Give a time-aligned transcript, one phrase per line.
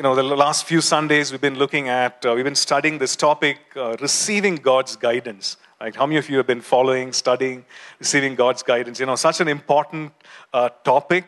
[0.00, 3.14] you know, the last few Sundays we've been looking at, uh, we've been studying this
[3.16, 5.58] topic, uh, receiving God's guidance.
[5.78, 7.66] Like, how many of you have been following, studying,
[7.98, 8.98] receiving God's guidance?
[8.98, 10.14] You know, such an important
[10.54, 11.26] uh, topic,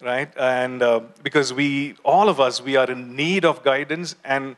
[0.00, 0.32] right?
[0.36, 4.14] And uh, because we, all of us, we are in need of guidance.
[4.24, 4.54] And,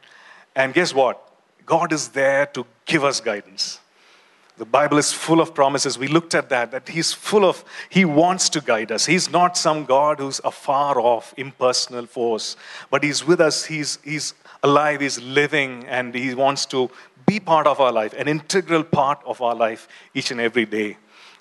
[0.54, 1.26] and guess what?
[1.64, 3.80] God is there to give us guidance.
[4.58, 5.98] The Bible is full of promises.
[5.98, 9.04] We looked at that, that He's full of, He wants to guide us.
[9.04, 12.56] He's not some God who's a far off, impersonal force,
[12.90, 13.66] but He's with us.
[13.66, 14.32] He's, he's
[14.62, 16.90] alive, He's living, and He wants to
[17.26, 20.96] be part of our life, an integral part of our life each and every day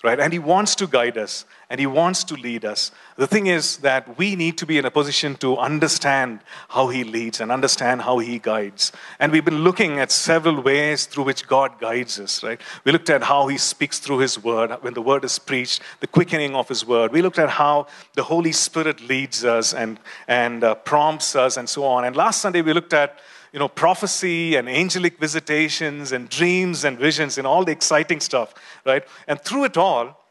[0.06, 0.20] right?
[0.20, 2.92] And He wants to guide us and He wants to lead us.
[3.18, 7.04] The thing is that we need to be in a position to understand how He
[7.04, 8.92] leads and understand how He guides.
[9.20, 12.62] And we've been looking at several ways through which God guides us, right?
[12.84, 16.08] We looked at how He speaks through His Word, when the Word is preached, the
[16.08, 17.12] quickening of His Word.
[17.12, 21.68] We looked at how the Holy Spirit leads us and, and uh, prompts us and
[21.68, 22.06] so on.
[22.06, 23.20] And last Sunday we looked at
[23.56, 28.54] you know, prophecy and angelic visitations and dreams and visions and all the exciting stuff,
[28.86, 29.08] right?
[29.30, 30.26] And through it all,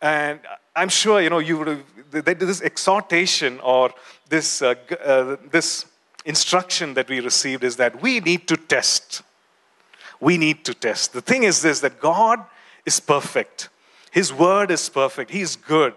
[0.00, 0.38] and
[0.76, 3.90] I'm sure, you know, you would have, this exhortation or
[4.28, 5.86] this, uh, uh, this
[6.24, 9.22] instruction that we received is that we need to test.
[10.20, 11.14] We need to test.
[11.14, 12.44] The thing is this that God
[12.86, 13.70] is perfect,
[14.12, 15.94] His word is perfect, He is good.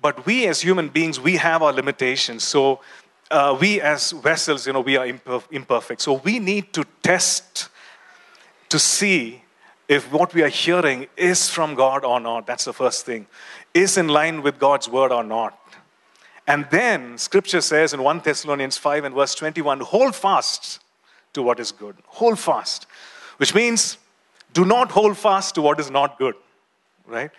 [0.00, 2.44] But we as human beings, we have our limitations.
[2.44, 2.80] So
[3.30, 5.06] uh, we as vessels, you know, we are
[5.50, 6.00] imperfect.
[6.00, 7.68] So we need to test
[8.68, 9.42] to see
[9.88, 12.46] if what we are hearing is from God or not.
[12.46, 13.26] That's the first thing.
[13.74, 15.58] Is in line with God's word or not.
[16.46, 20.80] And then scripture says in 1 Thessalonians 5 and verse 21 hold fast
[21.32, 21.96] to what is good.
[22.06, 22.86] Hold fast,
[23.38, 23.98] which means
[24.52, 26.34] do not hold fast to what is not good,
[27.06, 27.30] right?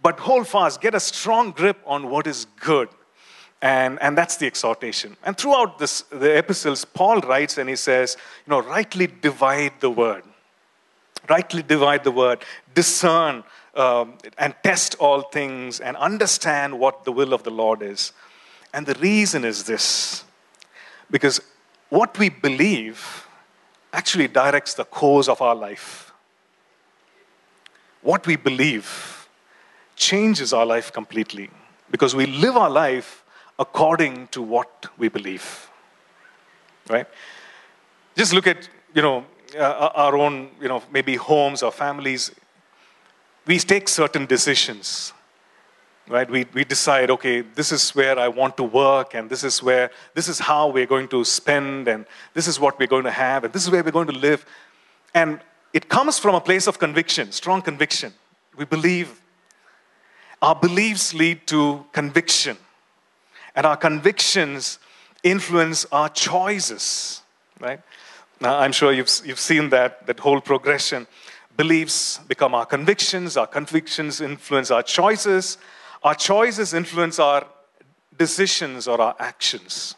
[0.00, 2.88] But hold fast, get a strong grip on what is good
[3.62, 5.16] and, and that's the exhortation.
[5.22, 9.88] And throughout this, the epistles, Paul writes and he says, you know, rightly divide the
[9.88, 10.24] word.
[11.30, 12.44] Rightly divide the word.
[12.74, 13.44] Discern
[13.76, 18.12] um, and test all things and understand what the will of the Lord is.
[18.74, 20.24] And the reason is this
[21.08, 21.40] because
[21.88, 23.28] what we believe
[23.92, 26.12] actually directs the course of our life.
[28.00, 29.28] What we believe
[29.94, 31.48] changes our life completely
[31.92, 33.21] because we live our life
[33.58, 35.70] according to what we believe.
[36.88, 37.06] Right?
[38.16, 39.24] Just look at, you know,
[39.56, 42.30] uh, our own, you know, maybe homes or families.
[43.46, 45.12] We take certain decisions,
[46.08, 46.30] right?
[46.30, 49.90] We, we decide, okay, this is where I want to work, and this is where,
[50.14, 53.44] this is how we're going to spend, and this is what we're going to have,
[53.44, 54.46] and this is where we're going to live.
[55.14, 55.40] And
[55.72, 58.12] it comes from a place of conviction, strong conviction.
[58.56, 59.20] We believe.
[60.40, 62.56] Our beliefs lead to conviction.
[63.54, 64.78] And our convictions
[65.22, 67.22] influence our choices,
[67.60, 67.80] right?
[68.40, 71.06] Now, I'm sure you've, you've seen that, that whole progression.
[71.56, 75.58] Beliefs become our convictions, our convictions influence our choices,
[76.02, 77.46] our choices influence our
[78.18, 79.94] decisions or our actions,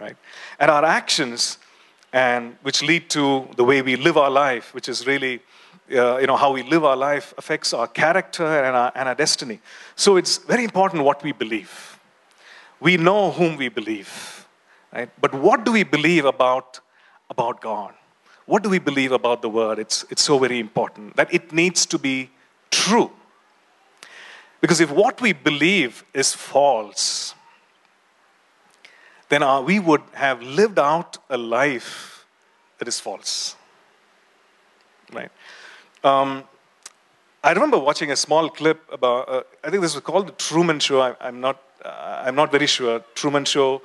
[0.00, 0.16] right?
[0.58, 1.58] And our actions,
[2.12, 5.40] and which lead to the way we live our life, which is really
[5.94, 9.14] uh, you know, how we live our life affects our character and our, and our
[9.14, 9.60] destiny.
[9.94, 11.91] So it's very important what we believe
[12.82, 14.46] we know whom we believe,
[14.92, 15.08] right?
[15.20, 16.80] But what do we believe about,
[17.30, 17.94] about God?
[18.46, 19.78] What do we believe about the Word?
[19.78, 22.30] It's, it's so very important that it needs to be
[22.70, 23.12] true.
[24.60, 27.34] Because if what we believe is false,
[29.28, 32.26] then our, we would have lived out a life
[32.78, 33.54] that is false.
[35.12, 35.30] Right?
[36.02, 36.44] Um,
[37.44, 40.80] I remember watching a small clip about, uh, I think this was called The Truman
[40.80, 41.00] Show.
[41.00, 43.82] I, am not uh, I'm not very sure, Truman Show.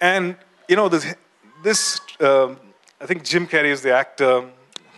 [0.00, 0.36] And,
[0.68, 1.14] you know, this,
[1.62, 2.58] this um,
[3.00, 4.44] I think Jim Carrey is the actor.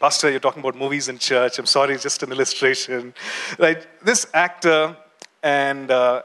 [0.00, 1.58] Pastor, you're talking about movies in church.
[1.58, 3.12] I'm sorry, just an illustration.
[3.58, 3.84] Right?
[4.04, 4.96] This actor
[5.42, 6.22] and uh,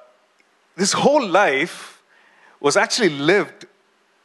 [0.75, 2.01] this whole life
[2.59, 3.65] was actually lived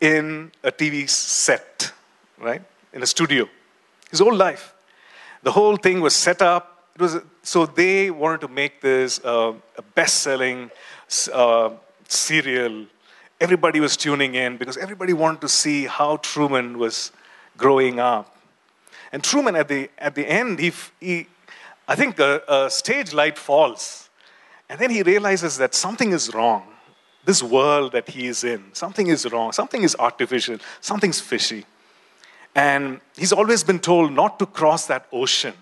[0.01, 1.93] in a TV set,
[2.39, 2.63] right?
[2.93, 3.49] In a studio.
[4.11, 4.75] His whole life.
[5.43, 6.78] The whole thing was set up.
[6.99, 10.69] It was, so they wanted to make this uh, a best selling
[11.33, 11.71] uh,
[12.09, 12.87] serial.
[13.41, 17.13] Everybody was tuning in because everybody wanted to see how Truman was
[17.57, 18.37] growing up.
[19.13, 21.29] And Truman, at the, at the end, he, he,
[21.87, 24.11] I think a, a stage light falls.
[24.69, 26.65] And then he realizes that something is wrong.
[27.25, 29.53] This world that he is in, something is wrong.
[29.53, 30.59] Something is artificial.
[30.81, 31.65] Something's fishy.
[32.57, 35.55] And he's always been told not to cross that ocean.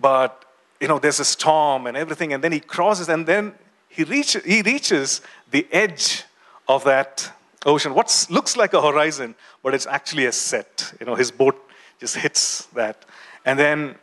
[0.00, 0.44] But,
[0.80, 2.32] you know, there's a storm and everything.
[2.32, 3.54] And then he crosses, and then
[3.88, 6.24] he, reach, he reaches the edge
[6.68, 7.32] of that
[7.66, 7.94] ocean.
[7.94, 10.92] What looks like a horizon, but it's actually a set.
[11.00, 11.58] You know, his boat
[11.98, 13.04] just hits that.
[13.44, 13.96] And then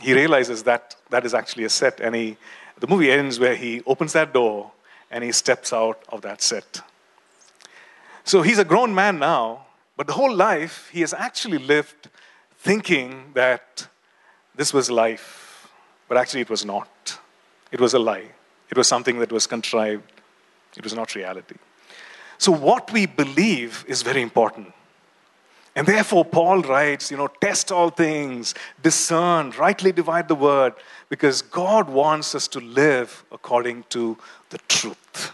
[0.00, 2.00] he realizes that that is actually a set.
[2.00, 2.36] And he,
[2.80, 4.72] the movie ends where he opens that door
[5.10, 6.80] and he steps out of that set.
[8.24, 9.66] So he's a grown man now,
[9.96, 12.08] but the whole life he has actually lived
[12.58, 13.86] thinking that
[14.54, 15.68] this was life,
[16.08, 17.18] but actually it was not.
[17.72, 18.30] It was a lie.
[18.70, 20.10] It was something that was contrived.
[20.76, 21.56] It was not reality.
[22.38, 24.72] So, what we believe is very important.
[25.76, 30.74] And therefore, Paul writes, you know, test all things, discern, rightly divide the word,
[31.08, 34.16] because God wants us to live according to
[34.50, 35.32] the truth.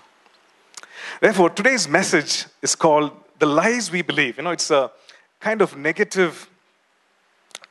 [1.20, 4.38] Therefore, today's message is called The Lies We Believe.
[4.38, 4.90] You know, it's a
[5.40, 6.49] kind of negative,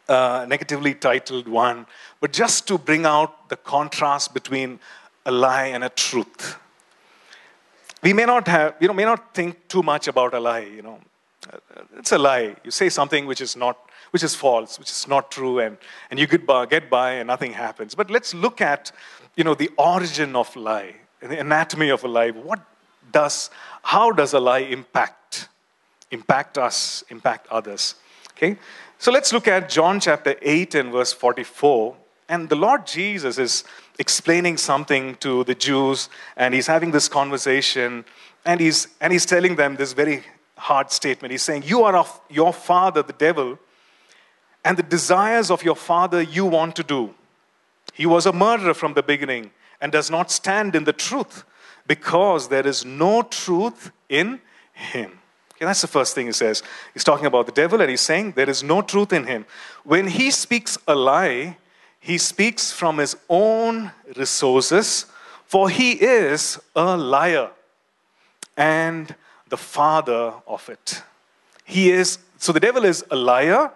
[0.10, 1.86] uh, negatively titled one,
[2.20, 4.80] but just to bring out the contrast between
[5.26, 6.58] a lie and a truth.
[8.02, 10.82] We may not have, you know, may not think too much about a lie, you
[10.82, 11.00] know.
[11.98, 12.56] It's a lie.
[12.64, 13.78] You say something which is not,
[14.12, 15.78] which is false, which is not true, and,
[16.10, 17.96] and you get by, get by and nothing happens.
[17.96, 18.92] But let's look at,
[19.36, 22.32] you know, the origin of lie, the anatomy of a lie.
[22.32, 22.62] What
[23.12, 23.50] does,
[23.84, 25.50] how does a lie impact?
[26.12, 27.96] Impact us, impact others.
[28.32, 28.58] Okay?
[29.02, 31.96] So let's look at John chapter 8 and verse 44.
[32.28, 33.64] And the Lord Jesus is
[33.98, 38.04] explaining something to the Jews, and he's having this conversation,
[38.44, 40.26] and he's, and he's telling them this very
[40.58, 41.32] hard statement.
[41.32, 43.58] He's saying, You are of your father, the devil,
[44.66, 47.16] and the desires of your father you want to do.
[47.94, 51.46] He was a murderer from the beginning and does not stand in the truth
[51.88, 54.42] because there is no truth in
[54.74, 55.19] him.
[55.60, 56.64] Okay, that's the first thing he says.
[56.94, 59.46] He's talking about the devil and he's saying there is no truth in him.
[59.84, 61.58] When he speaks a lie,
[62.00, 65.08] he speaks from his own resources,
[65.46, 67.50] for he is a liar
[68.56, 69.14] and
[69.50, 71.04] the father of it.
[71.66, 73.70] He is, so the devil is a liar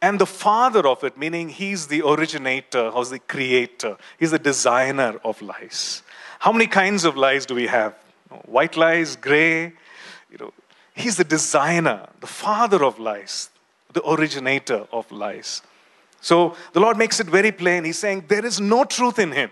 [0.00, 5.20] and the father of it, meaning he's the originator, or the creator, he's the designer
[5.22, 6.02] of lies.
[6.38, 7.94] How many kinds of lies do we have?
[8.46, 9.74] White lies, gray,
[10.30, 10.54] you know,
[10.96, 13.50] he's the designer, the father of lies,
[13.92, 15.62] the originator of lies.
[16.20, 17.84] So the Lord makes it very plain.
[17.84, 19.50] He's saying there is no truth in him.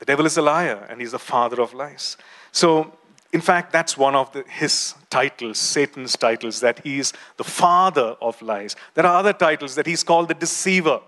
[0.00, 2.16] The devil is a liar and he's the father of lies.
[2.50, 2.92] So
[3.32, 8.40] in fact, that's one of the, his titles, Satan's titles, that he's the father of
[8.42, 8.76] lies.
[8.94, 11.00] There are other titles that he's called the deceiver,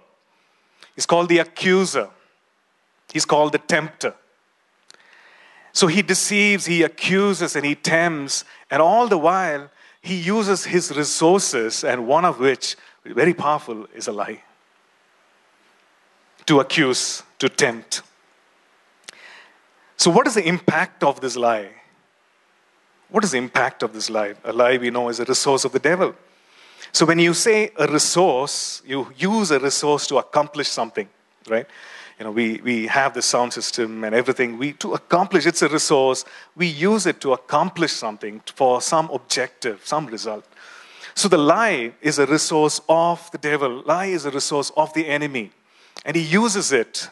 [0.94, 2.08] he's called the accuser,
[3.12, 4.14] he's called the tempter.
[5.74, 10.96] So he deceives, he accuses, and he tempts, and all the while, he uses his
[10.96, 14.42] resources, and one of which, very powerful, is a lie.
[16.46, 18.00] To accuse, to tempt.
[19.98, 21.70] So, what is the impact of this lie?
[23.08, 24.34] What is the impact of this lie?
[24.44, 26.14] A lie we know is a resource of the devil.
[26.92, 31.08] So when you say a resource, you use a resource to accomplish something,
[31.48, 31.66] right?
[32.18, 34.56] You know, we, we have the sound system and everything.
[34.56, 36.24] We, to accomplish, it's a resource.
[36.54, 40.46] We use it to accomplish something for some objective, some result.
[41.14, 43.82] So the lie is a resource of the devil.
[43.84, 45.50] Lie is a resource of the enemy.
[46.04, 47.08] And he uses it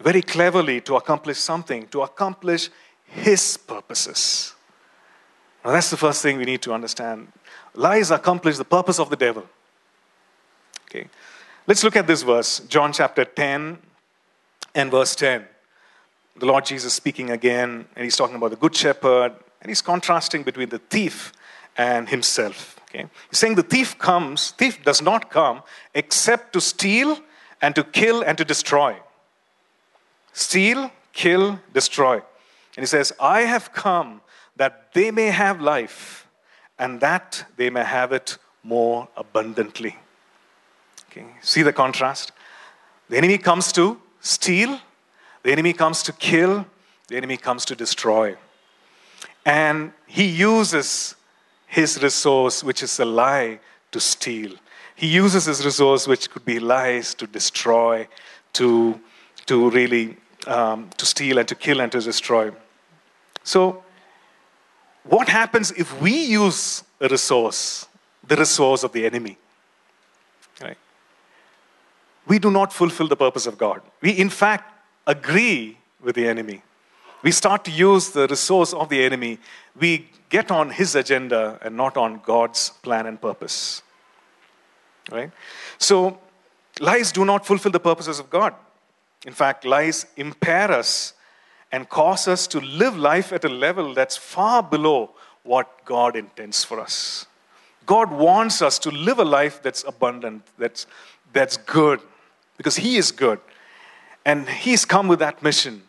[0.00, 2.70] very cleverly to accomplish something, to accomplish
[3.04, 4.54] his purposes.
[5.64, 7.32] Now, that's the first thing we need to understand.
[7.74, 9.44] Lies accomplish the purpose of the devil.
[10.88, 11.08] Okay.
[11.66, 13.78] Let's look at this verse, John chapter 10
[14.76, 15.44] and verse 10.
[16.36, 20.42] The Lord Jesus speaking again, and he's talking about the good shepherd, and he's contrasting
[20.42, 21.32] between the thief
[21.76, 22.78] and himself.
[22.88, 23.06] Okay?
[23.30, 25.62] He's saying the thief comes, thief does not come
[25.94, 27.18] except to steal
[27.62, 28.96] and to kill and to destroy.
[30.34, 32.16] Steal, kill, destroy.
[32.16, 34.20] And he says, I have come
[34.56, 36.28] that they may have life
[36.78, 39.96] and that they may have it more abundantly.
[41.10, 42.32] Okay, see the contrast?
[43.08, 44.80] The enemy comes to steal,
[45.42, 46.66] the enemy comes to kill,
[47.08, 48.36] the enemy comes to destroy.
[49.44, 51.14] And he uses
[51.66, 53.60] his resource, which is a lie,
[53.92, 54.52] to steal.
[54.94, 58.08] He uses his resource, which could be lies, to destroy,
[58.54, 59.00] to,
[59.46, 60.16] to really
[60.46, 62.52] um, to steal and to kill and to destroy.
[63.42, 63.82] So
[65.04, 67.86] what happens if we use a resource,
[68.26, 69.38] the resource of the enemy?
[72.26, 73.80] We do not fulfill the purpose of God.
[74.00, 74.72] We, in fact,
[75.06, 76.62] agree with the enemy.
[77.22, 79.38] We start to use the resource of the enemy.
[79.78, 83.82] We get on his agenda and not on God's plan and purpose.
[85.10, 85.30] Right?
[85.78, 86.18] So,
[86.80, 88.54] lies do not fulfill the purposes of God.
[89.24, 91.14] In fact, lies impair us
[91.72, 95.10] and cause us to live life at a level that's far below
[95.42, 97.26] what God intends for us.
[97.86, 100.86] God wants us to live a life that's abundant, that's,
[101.32, 102.00] that's good,
[102.56, 103.40] because He is good.
[104.24, 105.82] And He's come with that mission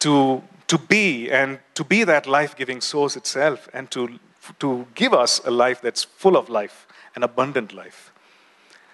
[0.00, 4.18] to, to be and to be that life giving source itself and to,
[4.58, 8.12] to give us a life that's full of life, an abundant life.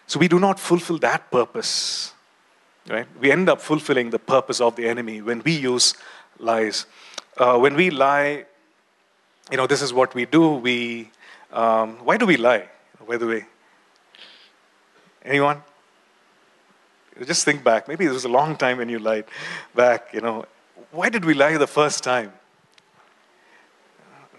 [0.06, 2.12] So we do not fulfill that purpose.
[2.88, 3.06] Right?
[3.18, 5.94] We end up fulfilling the purpose of the enemy when we use
[6.38, 6.86] lies.
[7.38, 8.44] Uh, when we lie,
[9.50, 10.54] you know, this is what we do.
[10.54, 11.10] We,
[11.52, 12.68] um, why do we lie,
[13.08, 13.46] by the way?
[15.24, 15.62] Anyone?
[17.23, 17.87] Just think back.
[17.87, 19.25] Maybe it was a long time when you lied
[19.75, 20.47] back, you know.
[20.90, 22.33] Why did we lie the first time?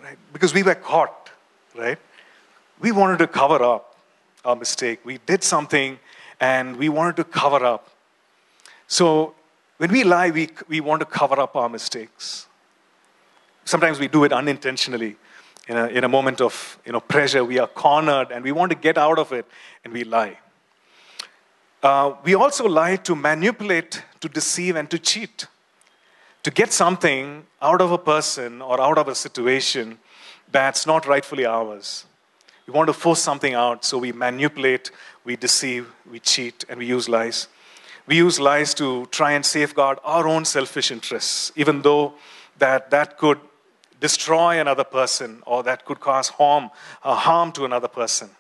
[0.03, 0.17] Right?
[0.34, 1.29] Because we were caught,
[1.74, 1.98] right?
[2.79, 3.96] We wanted to cover up
[4.44, 5.00] our mistake.
[5.05, 6.00] We did something
[6.39, 7.89] and we wanted to cover up.
[8.88, 9.36] So
[9.77, 12.48] when we lie, we, we want to cover up our mistakes.
[13.63, 15.15] Sometimes we do it unintentionally.
[15.67, 18.72] In a, in a moment of you know, pressure, we are cornered and we want
[18.72, 19.48] to get out of it
[19.84, 20.38] and we lie.
[21.85, 25.45] Uh, we also lie to manipulate, to deceive, and to cheat.
[26.41, 29.99] To get something out of a person or out of a situation
[30.51, 32.07] that's not rightfully ours.
[32.65, 34.89] We want to force something out, so we manipulate,
[35.25, 37.49] we deceive, we cheat, and we use lies.
[38.07, 42.15] We use lies to try and safeguard our own selfish interests, even though
[42.57, 43.39] that, that could
[44.01, 46.71] destroy another person or that could cause harm,
[47.03, 48.31] uh, harm to another person.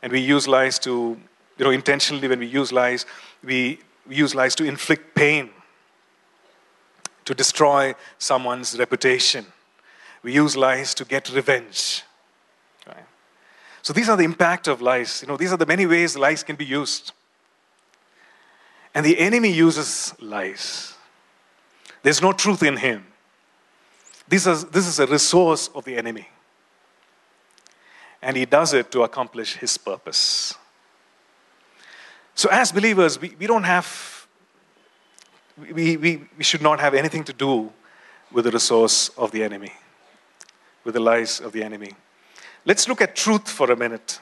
[0.00, 1.18] And we use lies to,
[1.58, 3.06] you know, intentionally when we use lies,
[3.42, 5.50] we, use lies to inflict pain,
[7.24, 9.46] to destroy someone's reputation.
[10.22, 12.02] We use lies to get revenge.
[13.84, 15.20] So these are the impact of lies.
[15.20, 17.12] You know, these are the many ways lies can be used.
[18.94, 20.94] And the enemy uses lies.
[22.02, 23.04] There's no truth in him.
[24.26, 26.28] This is, this is a resource of the enemy.
[28.22, 30.54] And he does it to accomplish his purpose.
[32.34, 34.26] So, as believers, we, we don't have,
[35.56, 37.72] we, we, we should not have anything to do
[38.32, 39.72] with the resource of the enemy,
[40.82, 41.92] with the lies of the enemy.
[42.64, 44.18] Let's look at truth for a minute.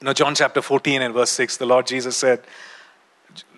[0.00, 2.42] You know, John chapter 14 and verse 6, the Lord Jesus said,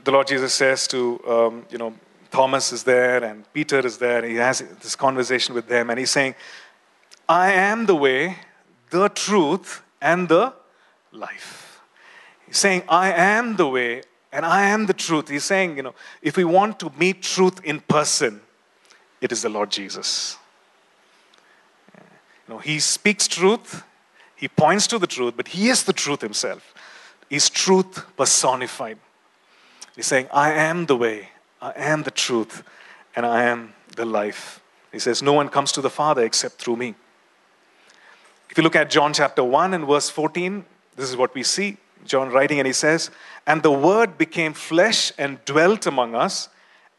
[0.05, 1.95] the Lord Jesus says to, um, you know,
[2.31, 4.19] Thomas is there and Peter is there.
[4.19, 6.35] And He has this conversation with them and he's saying,
[7.29, 8.37] I am the way,
[8.91, 10.53] the truth, and the
[11.13, 11.66] life.
[12.47, 15.29] He's saying, I am the way and I am the truth.
[15.29, 18.41] He's saying, you know, if we want to meet truth in person,
[19.21, 20.37] it is the Lord Jesus.
[22.47, 23.83] You know, he speaks truth,
[24.37, 26.75] he points to the truth, but he is the truth himself.
[27.29, 28.99] He's truth personified.
[29.97, 32.63] He's saying, I am the way, I am the truth,
[33.17, 34.61] and I am the life.
[34.93, 36.95] He says, No one comes to the Father except through me.
[38.51, 41.79] If you look at John chapter 1 and verse 14, this is what we see.
[42.07, 43.11] John writing, and he says,
[43.47, 46.49] And the Word became flesh and dwelt among us,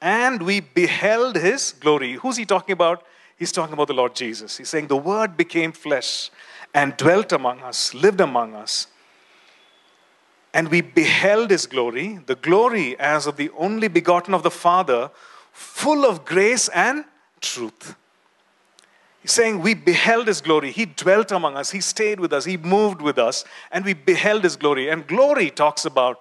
[0.01, 2.13] and we beheld his glory.
[2.13, 3.03] Who's he talking about?
[3.37, 4.57] He's talking about the Lord Jesus.
[4.57, 6.29] He's saying, The Word became flesh
[6.73, 8.87] and dwelt among us, lived among us
[10.57, 15.11] and we beheld his glory, the glory as of the only begotten of the Father,
[15.51, 17.05] full of grace and
[17.41, 17.95] truth.
[19.21, 20.71] He's saying, We beheld his glory.
[20.71, 24.43] He dwelt among us, he stayed with us, he moved with us, and we beheld
[24.43, 24.89] his glory.
[24.89, 26.19] And glory talks about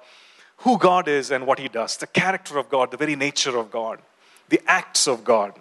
[0.59, 3.71] who God is and what he does, the character of God, the very nature of
[3.71, 4.01] God,
[4.49, 5.53] the acts of God.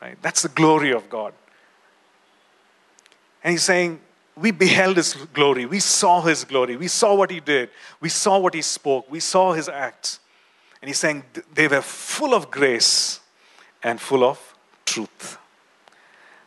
[0.00, 0.16] Right?
[0.22, 1.34] That's the glory of God.
[3.42, 4.00] And he's saying,
[4.40, 5.66] we beheld his glory.
[5.66, 6.76] We saw his glory.
[6.76, 7.70] We saw what he did.
[8.00, 9.10] We saw what he spoke.
[9.10, 10.20] We saw his acts.
[10.80, 11.24] And he's saying
[11.54, 13.20] they were full of grace
[13.82, 15.38] and full of truth.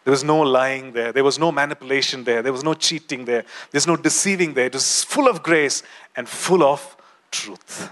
[0.03, 1.11] There was no lying there.
[1.11, 2.41] There was no manipulation there.
[2.41, 3.45] There was no cheating there.
[3.69, 4.65] There's no deceiving there.
[4.65, 5.83] It was full of grace
[6.15, 6.97] and full of
[7.29, 7.91] truth.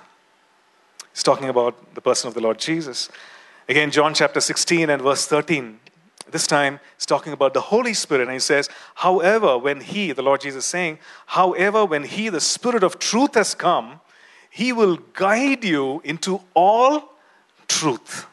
[1.14, 3.10] He's talking about the person of the Lord Jesus.
[3.68, 5.80] Again, John chapter 16 and verse 13.
[6.32, 10.22] This time, he's talking about the Holy Spirit, and he says, However, when he, the
[10.22, 14.00] Lord Jesus saying, However, when he, the Spirit of truth, has come,
[14.50, 17.14] he will guide you into all
[17.68, 18.28] truth.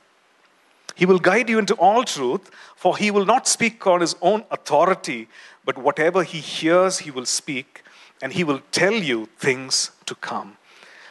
[0.97, 4.45] He will guide you into all truth, for he will not speak on his own
[4.51, 5.29] authority,
[5.65, 7.83] but whatever he hears, he will speak,
[8.21, 10.57] and he will tell you things to come.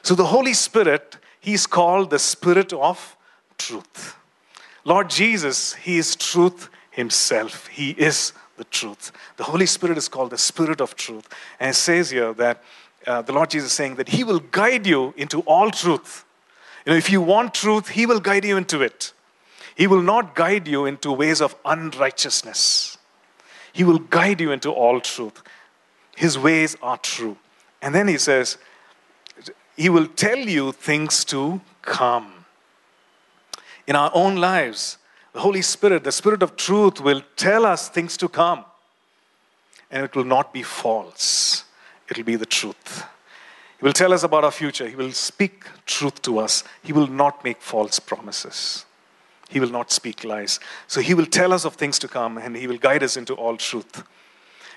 [0.01, 3.15] So the Holy Spirit, he's called the Spirit of
[3.58, 4.18] truth.
[4.84, 7.68] Lord Jesus, he is truth himself.
[7.68, 9.12] He is the truth.
[9.38, 11.27] The Holy Spirit is called the Spirit of truth.
[11.60, 12.63] And it says here that
[13.06, 16.25] uh, the Lord Jesus is saying that He will guide you into all truth.
[16.86, 19.13] You know, if you want truth, He will guide you into it.
[19.75, 22.98] He will not guide you into ways of unrighteousness.
[23.74, 25.44] He will guide you into all truth.
[26.15, 27.38] His ways are true.
[27.82, 28.58] And then he says,
[29.75, 32.46] He will tell you things to come.
[33.86, 34.98] In our own lives,
[35.34, 38.63] the Holy Spirit, the Spirit of truth, will tell us things to come.
[39.91, 41.65] And it will not be false,
[42.10, 43.05] it will be the truth.
[43.77, 44.88] He will tell us about our future.
[44.88, 46.63] He will speak truth to us.
[46.82, 48.85] He will not make false promises.
[49.49, 50.59] He will not speak lies.
[50.87, 53.33] So he will tell us of things to come and he will guide us into
[53.33, 54.03] all truth.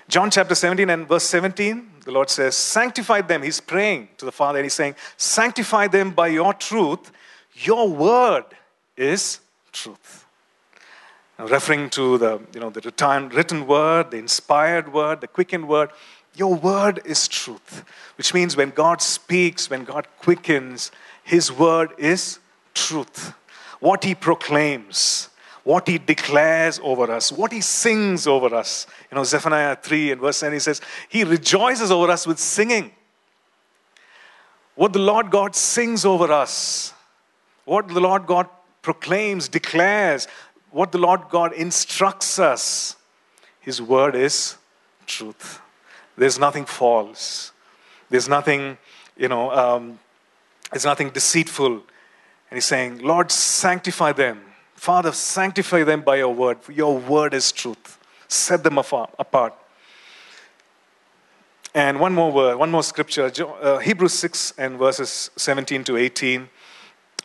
[0.07, 3.43] John chapter 17 and verse 17, the Lord says, Sanctify them.
[3.43, 7.11] He's praying to the Father and he's saying, Sanctify them by your truth.
[7.53, 8.45] Your word
[8.97, 9.39] is
[9.71, 10.25] truth.
[11.37, 15.91] Now, referring to the, you know, the written word, the inspired word, the quickened word,
[16.35, 17.83] your word is truth,
[18.17, 20.91] which means when God speaks, when God quickens,
[21.23, 22.39] his word is
[22.73, 23.33] truth
[23.79, 25.29] what he proclaims,
[25.63, 28.87] what he declares over us, what he sings over us.
[29.11, 32.91] You know, Zephaniah 3 and verse 10, he says, He rejoices over us with singing.
[34.75, 36.93] What the Lord God sings over us,
[37.65, 38.47] what the Lord God
[38.81, 40.27] proclaims, declares,
[40.71, 42.95] what the Lord God instructs us,
[43.59, 44.55] His word is
[45.05, 45.59] truth.
[46.17, 47.51] There's nothing false.
[48.09, 48.77] There's nothing,
[49.17, 49.99] you know, um,
[50.71, 51.83] there's nothing deceitful
[52.49, 54.41] and he's saying, Lord, sanctify them.
[54.75, 56.57] Father, sanctify them by your word.
[56.69, 57.99] Your word is truth.
[58.27, 59.53] Set them apart.
[61.75, 66.49] And one more word, one more scripture, uh, Hebrews 6 and verses 17 to 18.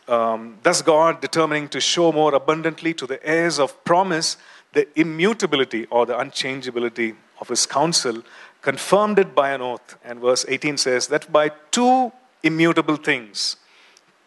[0.07, 4.37] Um, Thus, God, determining to show more abundantly to the heirs of promise
[4.75, 8.23] the immutability or the unchangeability of his counsel,
[8.61, 9.97] confirmed it by an oath.
[10.05, 12.13] And verse 18 says that by two
[12.43, 13.57] immutable things,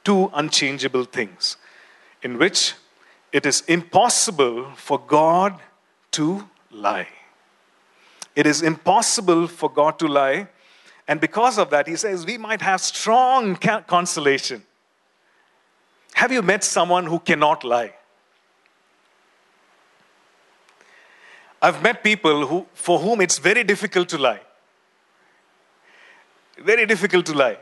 [0.08, 1.58] two unchangeable things
[2.24, 2.76] in which
[3.34, 5.60] it is impossible for God
[6.12, 7.10] to lie.
[8.34, 10.48] It is impossible for God to lie.
[11.10, 14.64] And because of that, he says we might have strong consolation.
[16.14, 17.94] Have you met someone who cannot lie?
[21.62, 24.40] I've met people who, for whom it's very difficult to lie.
[26.58, 27.58] Very difficult to lie.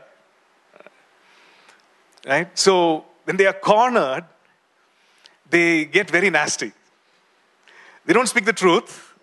[2.26, 2.58] Right?
[2.58, 4.24] So when they are cornered,
[5.48, 6.72] they get very nasty.
[8.04, 9.14] They don't speak the truth,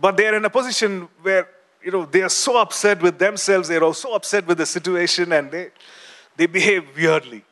[0.00, 1.48] but they are in a position where
[1.82, 5.32] you know they are so upset with themselves, they are so upset with the situation,
[5.32, 5.70] and they
[6.36, 7.44] they behave weirdly.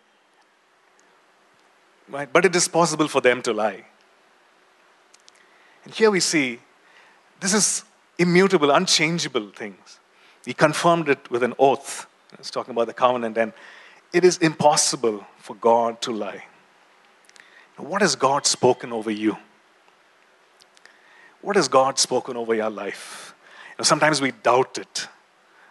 [2.09, 2.33] Right?
[2.33, 3.85] But it is possible for them to lie.
[5.85, 6.59] And here we see
[7.41, 7.85] this is
[8.19, 9.99] immutable, unchangeable things.
[10.45, 12.07] He confirmed it with an oath.
[12.37, 13.53] He's talking about the covenant and
[14.13, 16.45] it is impossible for God to lie.
[17.77, 19.37] What has God spoken over you?
[21.41, 23.35] What has God spoken over your life?
[23.71, 25.09] You know, sometimes we doubt it,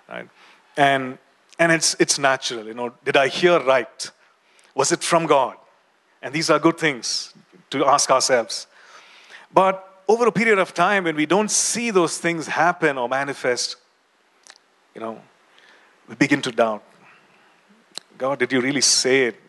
[0.09, 0.27] right?
[0.75, 1.17] And
[1.57, 2.65] and it's it's natural.
[2.65, 4.11] You know, did I hear right?
[4.75, 5.55] Was it from God?
[6.21, 7.33] And these are good things
[7.69, 8.67] to ask ourselves.
[9.53, 13.77] But over a period of time, when we don't see those things happen or manifest,
[14.93, 15.21] you know,
[16.07, 16.83] we begin to doubt.
[18.21, 19.41] God, did you really say it?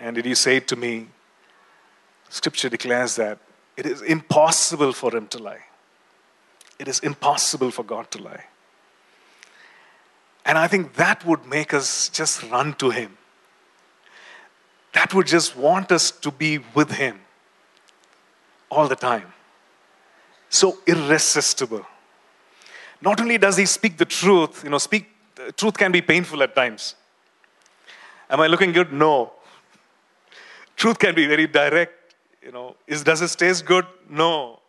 [0.00, 1.06] And did you say it to me?
[2.28, 3.38] Scripture declares that
[3.76, 5.62] it is impossible for him to lie.
[6.76, 8.46] It is impossible for God to lie.
[10.44, 13.16] And I think that would make us just run to him.
[14.92, 17.20] That would just want us to be with him
[18.72, 19.32] all the time.
[20.48, 21.86] So irresistible.
[23.00, 25.12] Not only does he speak the truth, you know, speak
[25.56, 26.96] truth can be painful at times.
[28.28, 28.92] Am I looking good?
[28.92, 29.32] No.
[30.76, 32.14] Truth can be very direct.
[32.42, 33.86] You know, is, does this taste good?
[34.08, 34.60] No.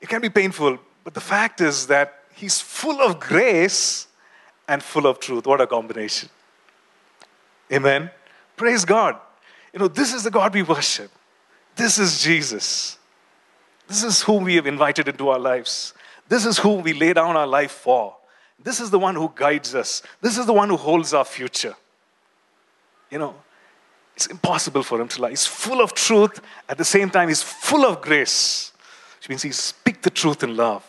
[0.00, 4.06] It can be painful, but the fact is that he's full of grace
[4.68, 5.46] and full of truth.
[5.46, 6.28] What a combination.
[7.72, 8.10] Amen.
[8.56, 9.16] Praise God.
[9.72, 11.10] You know, this is the God we worship.
[11.76, 12.98] This is Jesus.
[13.88, 15.94] This is whom we have invited into our lives.
[16.28, 18.16] This is whom we lay down our life for.
[18.62, 20.02] This is the one who guides us.
[20.20, 21.74] This is the one who holds our future.
[23.10, 23.34] You know,
[24.16, 25.30] it's impossible for him to lie.
[25.30, 26.40] He's full of truth.
[26.68, 28.72] At the same time, he's full of grace,
[29.18, 30.84] which means he speaks the truth in love.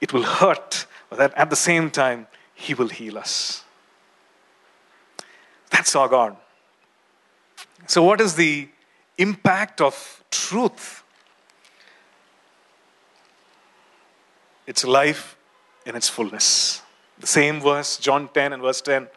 [0.00, 3.64] It will hurt, but at the same time, he will heal us.
[5.70, 6.36] That's our God.
[7.86, 8.68] So, what is the
[9.16, 11.02] impact of truth?
[14.66, 15.36] It's life
[15.86, 16.82] in its fullness.
[17.18, 19.08] The same verse, John 10 and verse 10.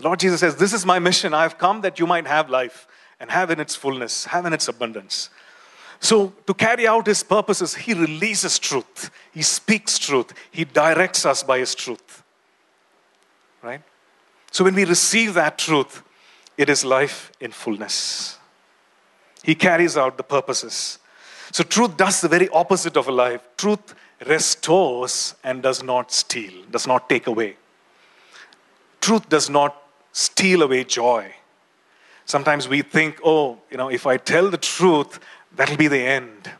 [0.00, 1.34] Lord Jesus says, This is my mission.
[1.34, 2.86] I have come that you might have life
[3.18, 5.30] and have in its fullness, have in its abundance.
[6.00, 11.42] So, to carry out his purposes, he releases truth, he speaks truth, he directs us
[11.42, 12.22] by his truth.
[13.62, 13.82] Right?
[14.50, 16.02] So, when we receive that truth,
[16.58, 18.38] it is life in fullness.
[19.42, 20.98] He carries out the purposes.
[21.52, 23.40] So, truth does the very opposite of a life.
[23.56, 23.94] Truth
[24.26, 27.56] restores and does not steal, does not take away.
[29.00, 29.85] Truth does not
[30.16, 31.30] steal away joy.
[32.24, 35.20] Sometimes we think, oh, you know, if I tell the truth,
[35.54, 36.50] that'll be the end.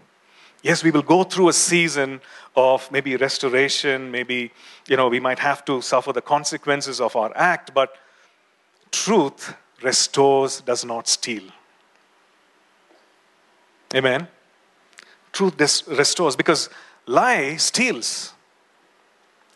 [0.63, 2.21] Yes, we will go through a season
[2.55, 4.53] of maybe restoration, maybe,
[4.89, 7.97] you know, we might have to suffer the consequences of our act, but
[8.93, 11.45] truth restores, does not steal.
[13.95, 14.29] Amen.
[15.33, 16.69] Truth restores because
[17.07, 18.35] lie steals.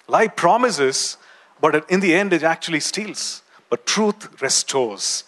[0.09, 1.19] Lie promises,
[1.61, 3.43] but in the end, it actually steals.
[3.71, 5.25] But truth restores.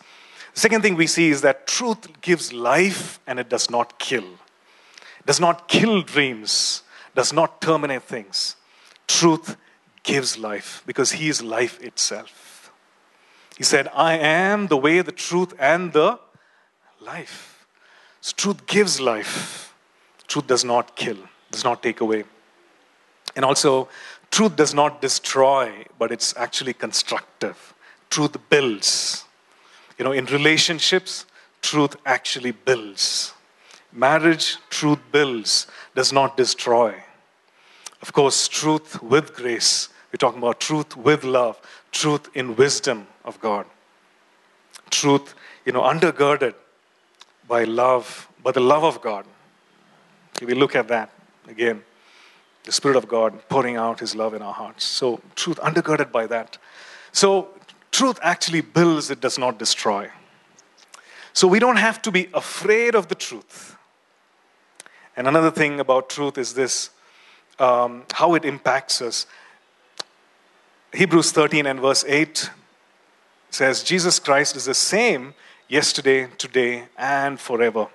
[0.55, 4.25] The second thing we see is that truth gives life and it does not kill.
[4.25, 6.83] It does not kill dreams,
[7.15, 8.57] does not terminate things.
[9.07, 9.57] Truth
[10.03, 12.73] gives life because He is life itself.
[13.57, 16.19] He said, I am the way, the truth, and the
[17.01, 17.67] life.
[18.21, 19.75] So truth gives life.
[20.27, 21.19] Truth does not kill,
[21.51, 22.25] does not take away.
[23.37, 23.89] And also,
[24.31, 27.72] truth does not destroy, but it's actually constructive.
[28.13, 29.25] Truth builds.
[29.97, 31.25] You know, in relationships,
[31.63, 33.33] truth actually builds.
[33.91, 36.95] Marriage, truth builds, does not destroy.
[38.03, 39.89] Of course, truth with grace.
[40.13, 41.59] We're talking about truth with love,
[41.91, 43.65] truth in wisdom of God.
[44.91, 46.55] Truth, you know, undergirded
[47.49, 49.25] by love, by the love of God.
[50.39, 51.09] If we look at that
[51.49, 51.83] again.
[52.65, 54.85] The Spirit of God pouring out His love in our hearts.
[54.85, 56.59] So, truth undergirded by that.
[57.13, 57.49] So,
[57.93, 60.11] Truth actually builds, it does not destroy.
[61.35, 63.77] So we don't have to be afraid of the truth.
[65.17, 66.91] And another thing about truth is this
[67.59, 69.27] um, how it impacts us.
[70.93, 72.51] Hebrews 13 and verse 8
[73.51, 75.35] says, Jesus Christ is the same
[75.69, 77.89] yesterday, today, and forever.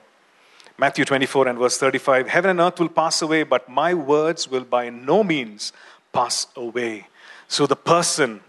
[0.80, 4.64] Matthew 24 and verse 35 Heaven and earth will pass away, but my words will
[4.64, 5.74] by no means
[6.14, 7.08] pass away.
[7.48, 8.42] So the person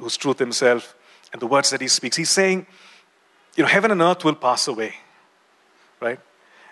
[0.00, 0.94] who's truth himself,
[1.32, 2.16] and the words that he speaks.
[2.16, 2.66] He's saying,
[3.56, 4.94] you know, heaven and earth will pass away,
[6.00, 6.18] right?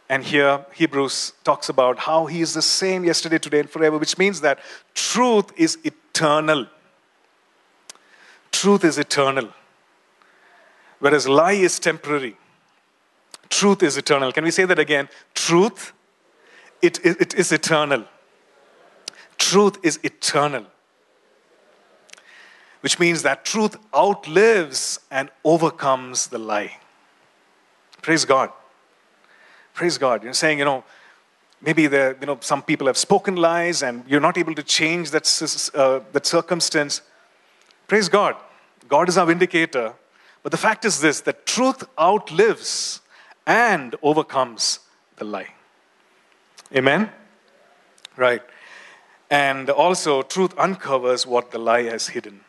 [0.08, 4.16] And here, Hebrews talks about how he is the same yesterday, today, and forever, which
[4.16, 4.58] means that
[4.94, 6.66] truth is eternal.
[8.50, 9.50] Truth is eternal.
[10.98, 12.36] Whereas lie is temporary.
[13.50, 14.32] Truth is eternal.
[14.32, 15.08] Can we say that again?
[15.34, 15.92] Truth,
[16.80, 18.04] it, it, it is eternal.
[19.36, 20.66] Truth is eternal
[22.80, 26.76] which means that truth outlives and overcomes the lie.
[28.02, 28.50] Praise God.
[29.74, 30.22] Praise God.
[30.22, 30.84] You're saying, you know,
[31.60, 35.10] maybe the, you know, some people have spoken lies and you're not able to change
[35.10, 37.02] that, uh, that circumstance.
[37.86, 38.36] Praise God.
[38.88, 39.94] God is our vindicator.
[40.42, 43.00] But the fact is this that truth outlives
[43.46, 44.80] and overcomes
[45.16, 45.48] the lie.
[46.74, 47.10] Amen?
[48.16, 48.42] Right.
[49.30, 52.40] And also, truth uncovers what the lie has hidden.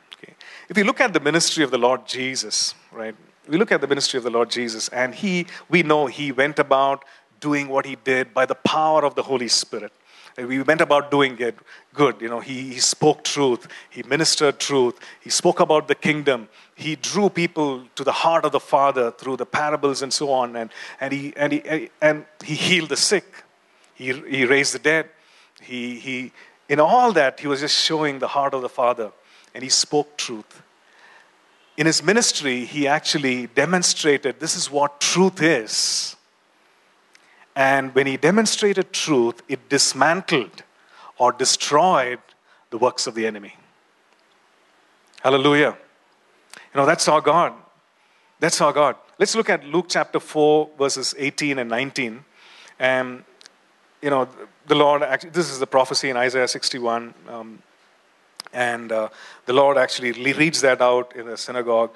[0.70, 3.16] If you look at the ministry of the Lord Jesus, right?
[3.48, 6.60] We look at the ministry of the Lord Jesus, and he, we know he went
[6.60, 7.04] about
[7.40, 9.92] doing what he did by the power of the Holy Spirit.
[10.38, 11.58] We went about doing it
[11.96, 12.22] good.
[12.22, 16.96] You know, he, he spoke truth, he ministered truth, he spoke about the kingdom, he
[16.96, 20.70] drew people to the heart of the Father through the parables and so on, and,
[21.02, 23.26] and, he, and, he, and he healed the sick,
[23.96, 25.10] he, he raised the dead.
[25.62, 26.32] He, he,
[26.70, 29.12] in all that, he was just showing the heart of the Father
[29.54, 30.62] and he spoke truth.
[31.78, 36.16] In his ministry, he actually demonstrated this is what truth is.
[37.56, 40.64] And when he demonstrated truth, it dismantled
[41.18, 42.20] or destroyed
[42.70, 43.56] the works of the enemy.
[45.22, 45.78] Hallelujah.
[46.74, 47.54] You know, that's our God.
[48.40, 48.96] That's our God.
[49.18, 52.24] Let's look at Luke chapter 4, verses 18 and 19.
[52.80, 53.24] And,
[54.02, 54.30] you know,
[54.68, 57.14] the Lord, actually, this is the prophecy in Isaiah 61.
[57.28, 57.62] Um,
[58.54, 59.10] and uh,
[59.46, 61.92] the Lord actually reads that out in the synagogue.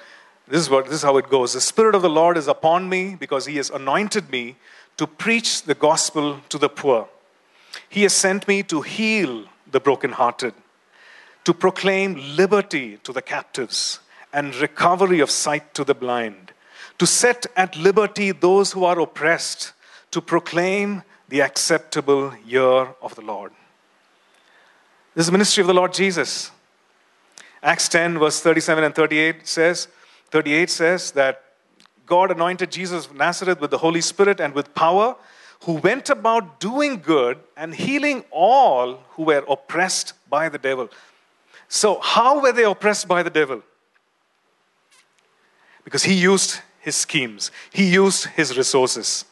[0.46, 2.88] This is, what, this is how it goes The Spirit of the Lord is upon
[2.88, 4.56] me because He has anointed me
[4.96, 7.08] to preach the gospel to the poor.
[7.88, 10.54] He has sent me to heal the brokenhearted,
[11.44, 14.00] to proclaim liberty to the captives
[14.32, 16.52] and recovery of sight to the blind,
[16.98, 19.72] to set at liberty those who are oppressed,
[20.12, 23.52] to proclaim the acceptable year of the Lord.
[25.14, 26.50] This is the ministry of the Lord Jesus.
[27.62, 29.88] Acts 10, verse 37 and 38 says,
[30.30, 31.42] 38 says that
[32.04, 35.14] God anointed Jesus of Nazareth with the Holy Spirit and with power,
[35.62, 40.90] who went about doing good and healing all who were oppressed by the devil.
[41.68, 43.62] So, how were they oppressed by the devil?
[45.84, 49.24] Because he used his schemes, he used his resources,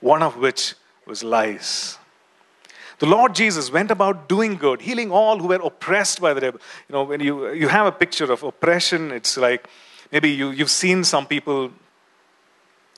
[0.00, 0.74] one of which
[1.06, 1.96] was lies.
[2.98, 6.60] The Lord Jesus went about doing good, healing all who were oppressed by the devil.
[6.88, 9.68] You know, when you, you have a picture of oppression, it's like
[10.10, 11.70] maybe you, you've seen some people,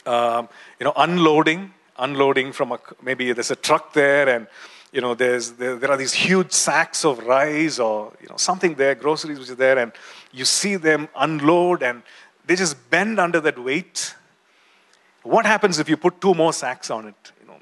[0.07, 4.47] um, you know, unloading, unloading from a, maybe there's a truck there and,
[4.91, 8.77] you know, there's, there, there are these huge sacks of rice or, you know, something
[8.77, 9.93] there, groceries which is there, and
[10.33, 12.03] you see them unload and
[12.47, 14.15] they just bend under that weight.
[15.25, 17.33] What happens if you put two more sacks on it?
[17.43, 17.59] You know,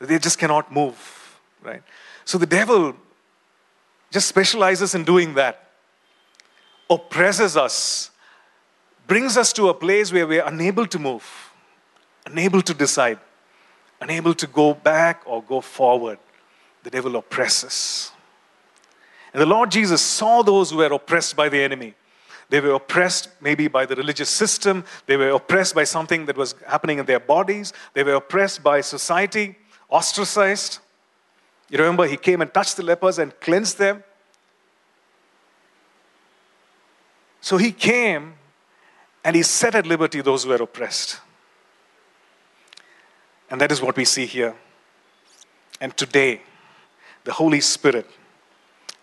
[0.00, 1.15] they just cannot move
[1.66, 1.82] right?
[2.24, 2.94] So the devil
[4.10, 5.70] just specializes in doing that,
[6.88, 8.10] oppresses us,
[9.06, 11.52] brings us to a place where we're unable to move,
[12.24, 13.18] unable to decide,
[14.00, 16.18] unable to go back or go forward.
[16.82, 18.12] The devil oppresses.
[19.32, 21.94] And the Lord Jesus saw those who were oppressed by the enemy.
[22.48, 24.84] They were oppressed maybe by the religious system.
[25.06, 27.72] They were oppressed by something that was happening in their bodies.
[27.92, 29.56] They were oppressed by society,
[29.88, 30.78] ostracized.
[31.68, 34.04] You remember he came and touched the lepers and cleansed them?
[37.40, 38.34] So he came
[39.24, 41.20] and he set at liberty those who were oppressed.
[43.50, 44.54] And that is what we see here.
[45.80, 46.42] And today,
[47.24, 48.08] the Holy Spirit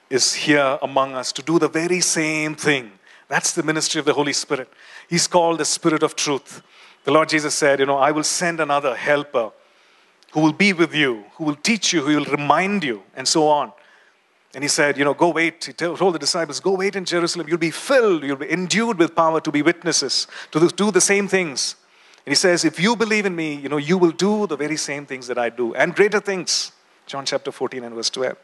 [0.09, 2.91] is here among us to do the very same thing.
[3.27, 4.71] That's the ministry of the Holy Spirit.
[5.09, 6.61] He's called the Spirit of truth.
[7.03, 9.51] The Lord Jesus said, You know, I will send another helper
[10.33, 13.47] who will be with you, who will teach you, who will remind you, and so
[13.47, 13.71] on.
[14.55, 15.65] And he said, You know, go wait.
[15.65, 17.47] He told the disciples, Go wait in Jerusalem.
[17.47, 21.27] You'll be filled, you'll be endued with power to be witnesses, to do the same
[21.27, 21.75] things.
[22.25, 24.77] And he says, If you believe in me, you know, you will do the very
[24.77, 26.71] same things that I do, and greater things.
[27.05, 28.37] John chapter 14 and verse 12.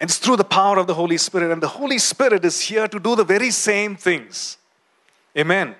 [0.00, 1.50] And it's through the power of the Holy Spirit.
[1.52, 4.56] And the Holy Spirit is here to do the very same things.
[5.36, 5.74] Amen.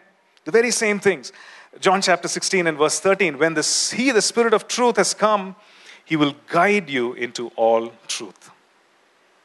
[0.45, 1.33] The very same things.
[1.79, 5.55] John chapter 16 and verse 13 when this, He, the Spirit of truth, has come,
[6.05, 8.51] He will guide you into all truth.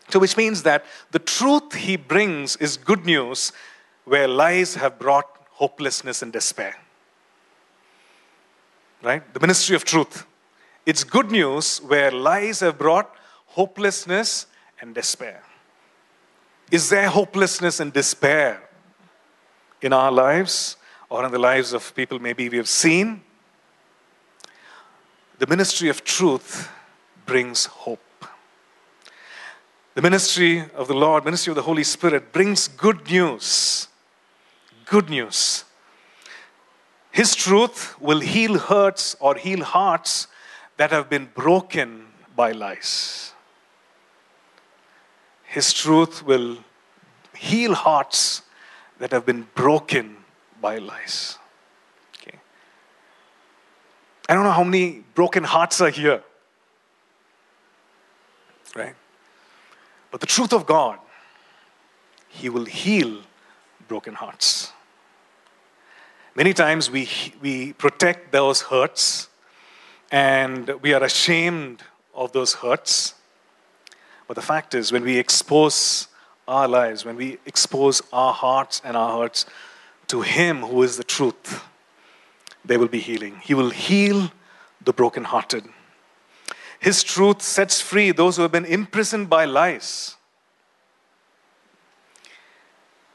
[0.10, 3.52] So, which means that the truth He brings is good news
[4.06, 6.76] where lies have brought hopelessness and despair.
[9.02, 9.34] Right?
[9.34, 10.26] The ministry of truth.
[10.86, 13.14] It's good news where lies have brought
[13.48, 14.48] hopelessness
[14.82, 15.44] and despair.
[16.72, 18.62] Is there hopelessness and despair
[19.82, 20.78] in our lives?
[21.10, 23.22] Or in the lives of people maybe we have seen,
[25.38, 26.70] the ministry of truth
[27.26, 28.00] brings hope.
[29.96, 33.88] The ministry of the Lord, ministry of the Holy Spirit brings good news.
[34.86, 35.64] Good news.
[37.12, 40.28] His truth will heal hurts or heal hearts
[40.78, 43.32] that have been broken by lies.
[45.44, 46.58] His truth will
[47.34, 48.42] heal hearts
[49.00, 50.18] that have been broken
[50.62, 51.38] by lies.
[52.22, 52.38] Okay.
[54.30, 56.24] I don't know how many broken hearts are here.
[58.76, 58.96] Right?
[60.12, 61.00] But the truth of God,
[62.30, 63.22] He will heal
[63.88, 64.72] broken hearts.
[66.36, 67.08] Many times we,
[67.42, 69.30] we protect those hurts
[70.12, 73.14] and we are ashamed of those hurts.
[74.28, 76.08] But the fact is, when we expose
[76.48, 79.46] our lives, when we expose our hearts and our hurts
[80.08, 81.64] to Him who is the truth,
[82.64, 83.40] there will be healing.
[83.44, 84.32] He will heal
[84.84, 85.66] the brokenhearted.
[86.80, 90.16] His truth sets free those who have been imprisoned by lies.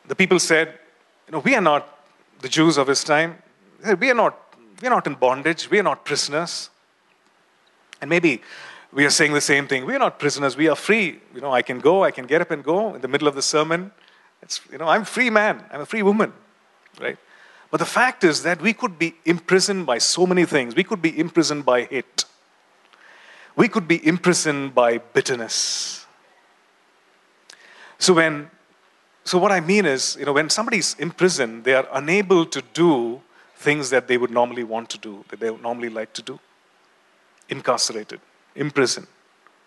[0.09, 0.79] The people said,
[1.27, 1.87] You know, we are not
[2.41, 3.39] the Jews of his time.
[3.99, 5.71] We are not, we are not in bondage.
[5.71, 6.71] We are not prisoners.
[8.01, 8.43] And maybe
[8.93, 9.85] we are saying the same thing.
[9.85, 10.57] We are not prisoners.
[10.57, 11.21] We are free.
[11.35, 13.35] You know, I can go, I can get up and go in the middle of
[13.35, 13.93] the sermon.
[14.43, 15.65] It's, you know, I'm free man.
[15.71, 16.33] I'm a free woman
[16.99, 17.19] right?
[17.71, 20.75] But the fact is that we could be imprisoned by so many things.
[20.75, 22.25] We could be imprisoned by hate.
[23.55, 26.07] We could be imprisoned by bitterness.
[27.99, 28.51] So when
[29.25, 33.21] so what I mean is, you know, when somebody's imprisoned, they are unable to do
[33.57, 36.41] things that they would normally want to do, that they would normally like to do.
[37.49, 38.21] Incarcerated,
[38.57, 39.07] imprisoned.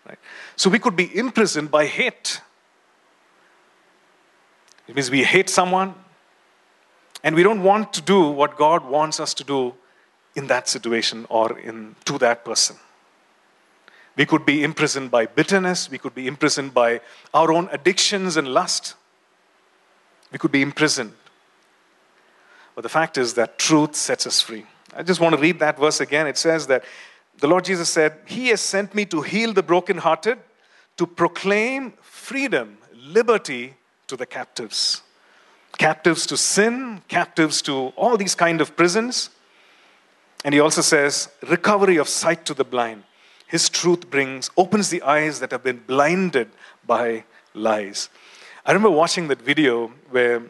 [0.08, 0.18] Right?
[0.56, 2.42] So we could be imprisoned by hate.
[4.88, 5.94] It means we hate someone,
[7.24, 9.74] and we don't want to do what God wants us to do
[10.36, 12.76] in that situation or in, to that person.
[14.16, 15.90] We could be imprisoned by bitterness.
[15.90, 17.02] We could be imprisoned by
[17.34, 18.96] our own addictions and lust.
[20.32, 21.14] We could be imprisoned.
[22.76, 24.66] But the fact is that truth sets us free.
[24.96, 26.28] I just want to read that verse again.
[26.28, 26.84] It says that
[27.40, 30.40] the Lord Jesus said, He has sent me to heal the brokenhearted,
[30.98, 33.76] to proclaim freedom, liberty
[34.08, 35.02] to the captives.
[35.78, 39.30] Captives to sin, captives to all these kind of prisons.
[40.46, 43.04] And he also says, recovery of sight to the blind.
[43.48, 46.50] His truth brings, opens the eyes that have been blinded
[46.86, 48.10] by lies.
[48.66, 50.42] I remember watching that video where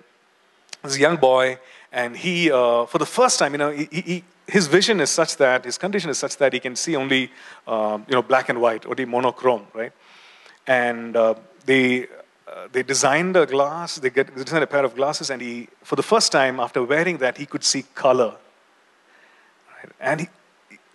[0.84, 1.58] this young boy,
[1.92, 5.38] and he, uh, for the first time, you know, he, he, his vision is such
[5.38, 7.32] that, his condition is such that he can see only,
[7.68, 9.92] um, you know, black and white, or the monochrome, right?
[10.68, 12.08] And uh, they,
[12.48, 15.70] uh, they designed a glass, they, get, they designed a pair of glasses, and he,
[15.82, 18.36] for the first time, after wearing that, he could see color.
[19.78, 19.92] Right?
[20.00, 20.28] And he,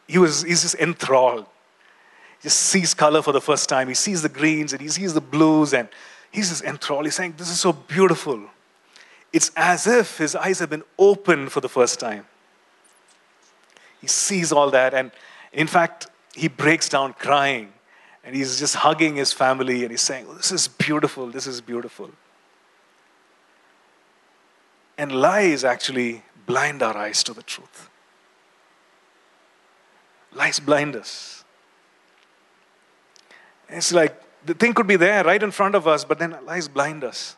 [0.06, 1.46] he was, he's just enthralled.
[2.38, 3.88] He just sees color for the first time.
[3.88, 5.88] He sees the greens and he sees the blues, and
[6.30, 7.06] he's just enthralled.
[7.06, 8.40] He's saying, This is so beautiful.
[9.32, 12.26] It's as if his eyes have been opened for the first time.
[14.00, 15.10] He sees all that, and
[15.52, 17.72] in fact, he breaks down crying
[18.24, 22.10] and he's just hugging his family and he's saying, This is beautiful, this is beautiful.
[24.96, 27.88] And lies actually blind our eyes to the truth.
[30.32, 31.44] Lies blind us.
[33.68, 36.68] It's like the thing could be there right in front of us, but then lies
[36.68, 37.36] blind us.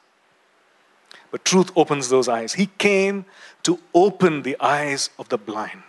[1.30, 2.54] But truth opens those eyes.
[2.54, 3.24] He came
[3.62, 5.82] to open the eyes of the blind.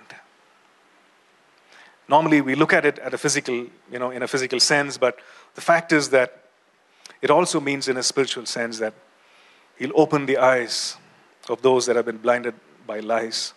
[2.12, 3.56] Normally, we look at it at a physical,
[3.89, 5.17] you know, in a physical sense, but
[5.56, 6.43] the fact is that
[7.21, 8.93] it also means in a spiritual sense that
[9.78, 10.97] He'll open the eyes
[11.47, 12.54] of those that have been blinded
[12.86, 13.54] by lies.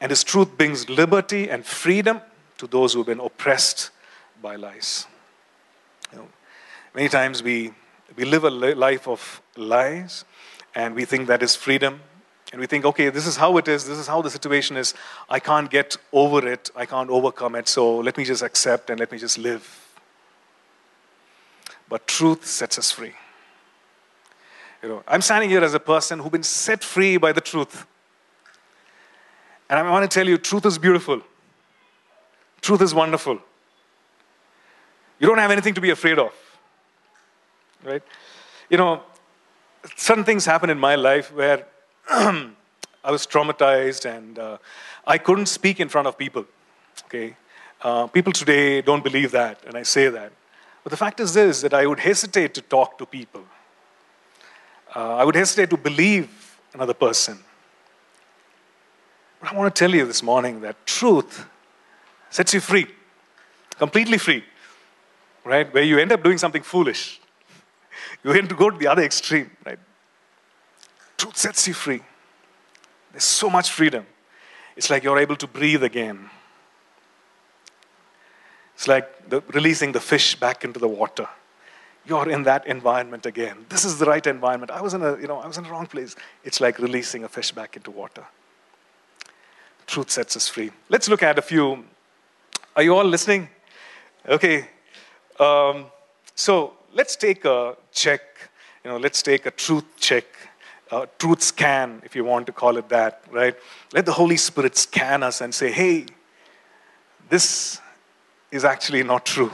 [0.00, 2.22] And His truth brings liberty and freedom
[2.56, 3.90] to those who've been oppressed
[4.40, 5.06] by lies.
[6.10, 6.28] You know,
[6.94, 7.74] many times we,
[8.16, 10.24] we live a life of lies
[10.74, 12.00] and we think that is freedom.
[12.52, 14.92] And we think, okay, this is how it is, this is how the situation is.
[15.28, 19.00] I can't get over it, I can't overcome it, so let me just accept and
[19.00, 19.78] let me just live.
[21.88, 23.14] But truth sets us free.
[24.82, 27.86] You know, I'm standing here as a person who's been set free by the truth.
[29.70, 31.22] And I want to tell you, truth is beautiful.
[32.60, 33.38] Truth is wonderful.
[35.18, 36.32] You don't have anything to be afraid of.
[37.82, 38.02] Right?
[38.68, 39.02] You know,
[39.96, 41.66] certain things happen in my life where
[43.04, 44.58] I was traumatized and uh,
[45.06, 46.46] I couldn't speak in front of people.
[47.04, 47.36] Okay?
[47.80, 50.32] Uh, people today don't believe that, and I say that.
[50.84, 53.44] But the fact is this that I would hesitate to talk to people.
[54.94, 57.38] Uh, I would hesitate to believe another person.
[59.40, 61.46] But I want to tell you this morning that truth
[62.30, 62.86] sets you free,
[63.78, 64.44] completely free,
[65.44, 65.72] right?
[65.74, 67.20] Where you end up doing something foolish.
[68.24, 69.78] You end to go to the other extreme, right?
[71.22, 72.02] Truth sets you free.
[73.12, 74.04] There's so much freedom.
[74.76, 76.28] It's like you're able to breathe again.
[78.74, 81.28] It's like the, releasing the fish back into the water.
[82.04, 83.66] You're in that environment again.
[83.68, 84.72] This is the right environment.
[84.72, 86.16] I was in a, you know, I was in the wrong place.
[86.42, 88.24] It's like releasing a fish back into water.
[89.86, 90.72] Truth sets us free.
[90.88, 91.84] Let's look at a few.
[92.74, 93.48] Are you all listening?
[94.28, 94.66] Okay.
[95.38, 95.86] Um,
[96.34, 98.22] so let's take a check.
[98.82, 100.24] You know, let's take a truth check
[100.92, 103.56] uh, truth scan, if you want to call it that, right?
[103.94, 106.04] Let the Holy Spirit scan us and say, hey,
[107.30, 107.80] this
[108.50, 109.50] is actually not true,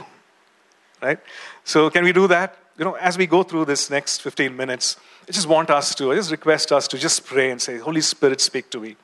[1.01, 1.17] right?
[1.63, 2.57] So, can we do that?
[2.77, 4.97] You know, as we go through this next 15 minutes,
[5.27, 8.01] I just want us to, I just request us to just pray and say, Holy
[8.01, 8.97] Spirit, speak to me.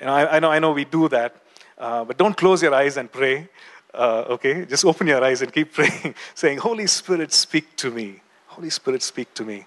[0.00, 1.36] And I, I know, I know we do that,
[1.76, 3.46] uh, but don't close your eyes and pray.
[3.92, 8.22] Uh, okay, just open your eyes and keep praying, saying, Holy Spirit, speak to me.
[8.46, 9.66] Holy Spirit, speak to me.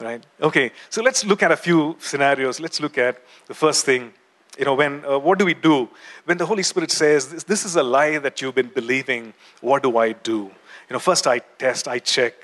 [0.00, 0.24] Right?
[0.40, 2.60] Okay, so let's look at a few scenarios.
[2.60, 4.12] Let's look at the first thing.
[4.58, 5.88] You know, when, uh, what do we do?
[6.24, 9.82] When the Holy Spirit says, this, this is a lie that you've been believing, what
[9.82, 10.50] do I do?
[10.88, 12.34] You know, first I test, I check.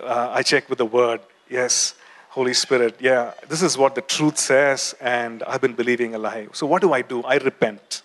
[0.00, 1.20] Uh, I check with the word.
[1.48, 1.94] Yes,
[2.32, 6.48] Holy Spirit, yeah, this is what the truth says, and I've been believing a lie.
[6.54, 7.22] So what do I do?
[7.24, 8.00] I repent,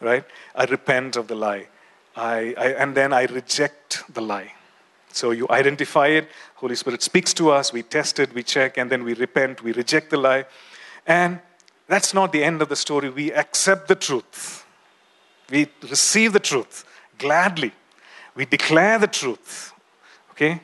[0.00, 0.24] right?
[0.54, 1.66] I repent of the lie.
[2.14, 4.52] I, I, and then I reject the lie.
[5.12, 8.90] So you identify it, Holy Spirit speaks to us, we test it, we check, and
[8.90, 10.44] then we repent, we reject the lie.
[11.06, 11.40] And
[11.88, 13.10] that's not the end of the story.
[13.10, 14.64] We accept the truth.
[15.50, 16.84] We receive the truth
[17.18, 17.72] gladly.
[18.34, 19.72] We declare the truth.
[20.30, 20.60] Okay?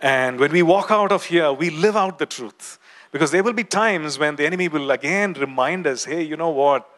[0.00, 2.78] And when we walk out of here, we live out the truth.
[3.12, 6.50] Because there will be times when the enemy will again remind us hey, you know
[6.50, 6.88] what?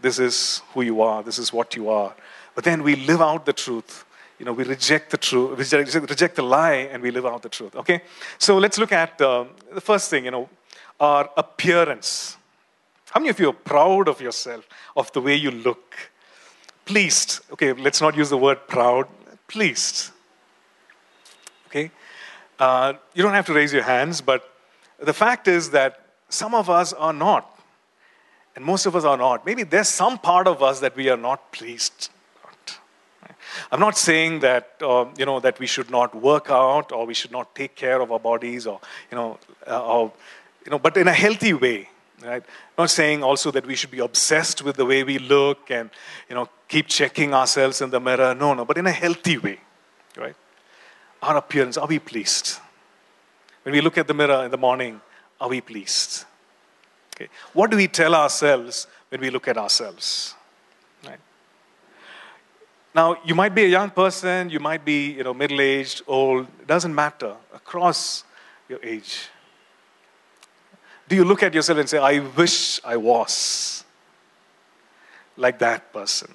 [0.00, 2.14] This is who you are, this is what you are.
[2.54, 4.04] But then we live out the truth
[4.40, 7.50] you know, we reject the truth, reject, reject the lie, and we live out the
[7.50, 7.76] truth.
[7.76, 8.00] Okay?
[8.38, 10.48] So let's look at uh, the first thing, you know,
[10.98, 12.38] our appearance.
[13.10, 14.66] How many of you are proud of yourself,
[14.96, 15.94] of the way you look?
[16.86, 17.40] Pleased.
[17.52, 19.08] Okay, let's not use the word proud.
[19.46, 20.10] Pleased.
[21.66, 21.90] Okay?
[22.58, 24.50] Uh, you don't have to raise your hands, but
[24.98, 27.60] the fact is that some of us are not.
[28.56, 29.44] And most of us are not.
[29.44, 32.08] Maybe there's some part of us that we are not pleased.
[33.72, 37.14] I'm not saying that uh, you know that we should not work out or we
[37.14, 38.80] should not take care of our bodies or
[39.10, 40.12] you know uh, or,
[40.64, 41.88] you know, but in a healthy way.
[42.22, 42.42] Right?
[42.42, 45.90] I'm not saying also that we should be obsessed with the way we look and
[46.28, 48.34] you know keep checking ourselves in the mirror.
[48.34, 49.58] No, no, but in a healthy way,
[50.16, 50.36] right?
[51.22, 52.58] Our appearance, are we pleased?
[53.62, 55.00] When we look at the mirror in the morning,
[55.40, 56.24] are we pleased?
[57.14, 57.28] Okay.
[57.52, 60.34] What do we tell ourselves when we look at ourselves?
[62.94, 66.46] Now, you might be a young person, you might be you know, middle aged, old,
[66.60, 68.24] it doesn't matter, across
[68.68, 69.28] your age.
[71.08, 73.84] Do you look at yourself and say, I wish I was
[75.36, 76.32] like that person?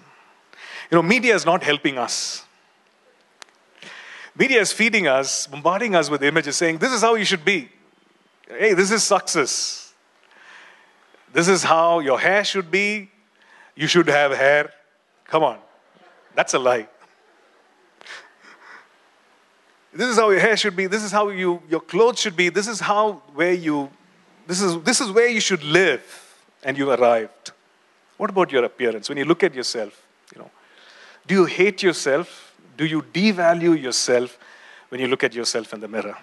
[0.91, 2.43] You know, media is not helping us.
[4.37, 7.69] Media is feeding us, bombarding us with images saying, This is how you should be.
[8.47, 9.93] Hey, this is success.
[11.33, 13.09] This is how your hair should be.
[13.75, 14.71] You should have hair.
[15.25, 15.59] Come on.
[16.35, 16.87] That's a lie.
[19.93, 20.87] This is how your hair should be.
[20.87, 22.49] This is how you, your clothes should be.
[22.49, 23.89] This is how where you
[24.47, 26.03] this is this is where you should live
[26.63, 27.51] and you arrived.
[28.17, 29.09] What about your appearance?
[29.09, 30.51] When you look at yourself, you know,
[31.25, 32.53] do you hate yourself?
[32.77, 34.37] Do you devalue yourself
[34.89, 36.17] when you look at yourself in the mirror?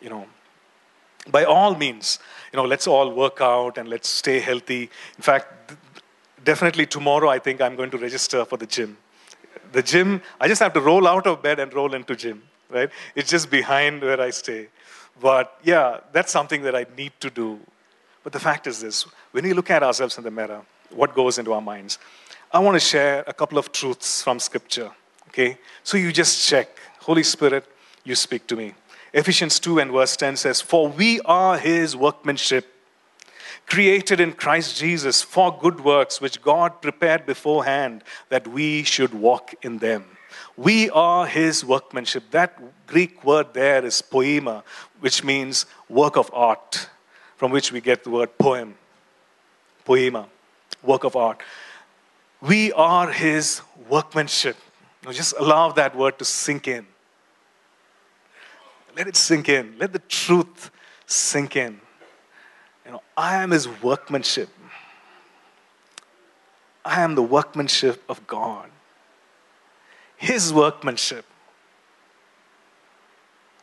[0.00, 0.26] You know,
[1.30, 2.18] by all means,
[2.52, 4.90] you know, let's all work out and let's stay healthy.
[5.16, 5.74] In fact,
[6.44, 8.96] definitely tomorrow, I think I'm going to register for the gym.
[9.72, 12.90] The gym, I just have to roll out of bed and roll into gym, right?
[13.14, 14.68] It's just behind where I stay.
[15.20, 17.60] But yeah, that's something that I need to do.
[18.22, 21.38] But the fact is this when we look at ourselves in the mirror, what goes
[21.38, 21.98] into our minds?
[22.52, 24.90] I want to share a couple of truths from Scripture,
[25.28, 25.58] okay?
[25.82, 26.78] So you just check.
[27.00, 27.64] Holy Spirit,
[28.04, 28.74] you speak to me.
[29.14, 32.71] Ephesians 2 and verse 10 says, For we are his workmanship,
[33.66, 39.54] created in Christ Jesus for good works, which God prepared beforehand that we should walk
[39.62, 40.04] in them.
[40.56, 42.30] We are his workmanship.
[42.30, 44.62] That Greek word there is poema,
[45.00, 46.88] which means work of art,
[47.36, 48.74] from which we get the word poem.
[49.84, 50.28] Poema,
[50.82, 51.42] work of art.
[52.40, 54.56] We are his workmanship.
[55.04, 56.86] Now just allow that word to sink in.
[58.96, 59.76] Let it sink in.
[59.78, 60.70] Let the truth
[61.06, 61.80] sink in.
[62.84, 64.48] You know, I am his workmanship.
[66.84, 68.70] I am the workmanship of God.
[70.16, 71.24] His workmanship.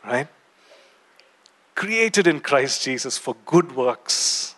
[0.06, 0.28] Right?
[1.76, 4.56] Created in Christ Jesus for good works.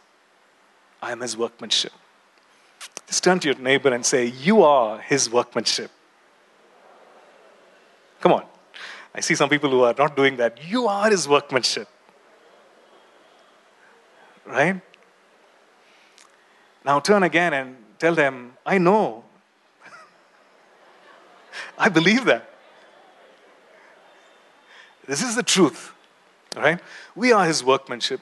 [1.01, 1.91] I am his workmanship.
[3.07, 5.91] Just turn to your neighbor and say, You are his workmanship.
[8.22, 8.45] Come on.
[9.14, 10.59] I see some people who are not doing that.
[10.70, 11.89] You are his workmanship.
[14.51, 14.81] Right?
[16.83, 19.23] Now turn again and tell them, I know.
[21.77, 22.49] I believe that.
[25.07, 25.93] This is the truth.
[26.55, 26.79] Right?
[27.15, 28.19] We are his workmanship.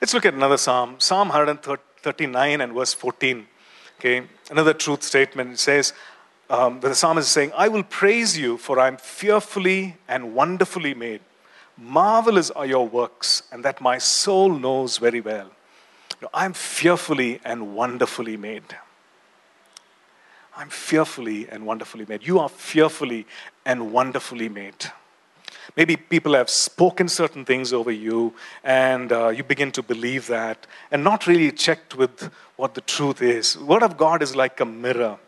[0.00, 0.96] Let's look at another psalm.
[0.98, 3.46] Psalm 139 and verse 14.
[3.98, 5.52] Okay, another truth statement.
[5.52, 5.92] It says,
[6.48, 11.20] um, the psalmist is saying, I will praise you, for I'm fearfully and wonderfully made.
[11.76, 15.50] Marvelous are your works, and that my soul knows very well.
[16.32, 18.64] I'm fearfully and wonderfully made.
[20.56, 22.26] I'm fearfully and wonderfully made.
[22.26, 23.26] You are fearfully
[23.64, 24.86] and wonderfully made.
[25.76, 28.32] Maybe people have spoken certain things over you,
[28.64, 33.20] and uh, you begin to believe that, and not really checked with what the truth
[33.20, 33.58] is.
[33.58, 35.18] Word of God is like a mirror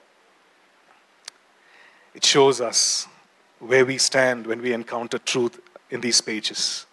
[2.19, 3.07] it shows us
[3.61, 6.85] where we stand when we encounter truth in these pages.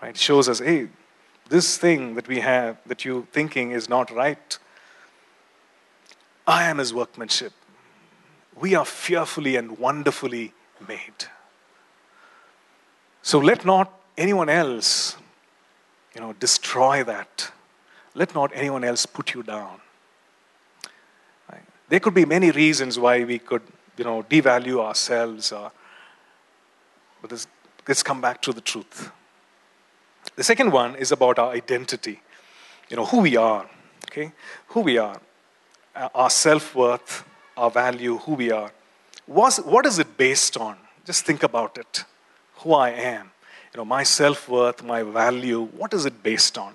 [0.00, 0.10] Right?
[0.10, 0.88] It shows us, hey,
[1.50, 4.58] this thing that we have that you thinking is not right.
[6.46, 7.52] I am his workmanship.
[8.58, 10.54] We are fearfully and wonderfully
[10.88, 11.26] made.
[13.22, 15.16] So let not anyone else,
[16.14, 17.50] you know, destroy that.
[18.14, 19.80] Let not anyone else put you down.
[21.50, 21.62] Right?
[21.88, 23.62] There could be many reasons why we could
[23.96, 25.52] you know, devalue ourselves.
[25.52, 25.70] Uh,
[27.20, 27.46] but this,
[27.86, 29.10] let's come back to the truth.
[30.40, 32.18] The second one is about our identity.
[32.88, 33.68] You know, who we are,
[34.06, 34.32] okay?
[34.68, 35.20] Who we are,
[35.94, 37.24] uh, our self worth,
[37.58, 38.72] our value, who we are.
[39.26, 40.78] Was, what is it based on?
[41.04, 42.06] Just think about it.
[42.60, 43.32] Who I am.
[43.74, 46.72] You know, my self worth, my value, what is it based on?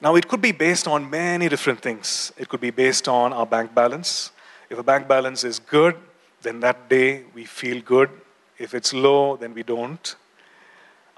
[0.00, 2.32] Now, it could be based on many different things.
[2.38, 4.30] It could be based on our bank balance.
[4.70, 5.94] If a bank balance is good,
[6.40, 8.08] then that day we feel good.
[8.56, 10.16] If it's low, then we don't.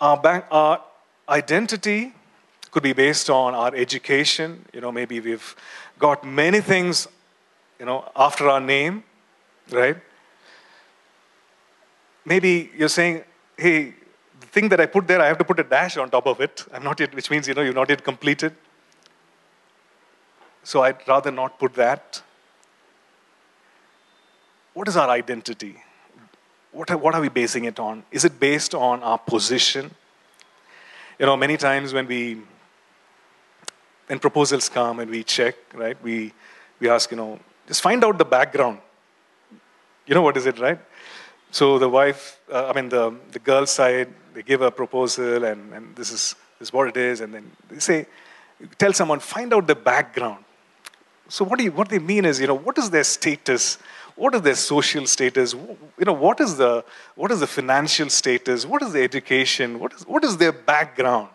[0.01, 0.83] Our, bank, our
[1.29, 2.13] identity
[2.71, 4.65] could be based on our education.
[4.73, 5.55] You know, maybe we've
[5.99, 7.07] got many things,
[7.79, 9.05] you know, after our name,
[9.71, 9.97] right?
[12.25, 13.25] Maybe you're saying,
[13.57, 13.95] hey,
[14.41, 16.41] the thing that I put there, I have to put a dash on top of
[16.41, 16.65] it.
[16.73, 18.55] I'm not yet, which means, you know, you're not yet completed.
[20.65, 22.23] So I'd rather not put that.
[24.75, 25.77] What is our identity?
[26.71, 28.05] What are, what are we basing it on?
[28.11, 29.91] Is it based on our position?
[31.23, 32.43] You know, many times when we,
[34.09, 36.33] when proposals come and we check, right, we,
[36.81, 38.81] we ask, you know, just find out the background.
[40.05, 40.81] You know what is it, right?
[41.53, 45.73] So the wife, uh, I mean, the, the girl side, they give a proposal and,
[45.73, 47.21] and this, is, this is what it is.
[47.21, 48.07] And then they say,
[48.77, 50.45] tell someone, find out the background.
[51.33, 53.79] So what, do you, what they mean is, you know, what is their status?
[54.17, 55.55] What is their social status?
[55.55, 58.67] You know, what is the, what is the financial status?
[58.67, 59.81] What is the education?
[59.81, 61.31] What is, what is their background?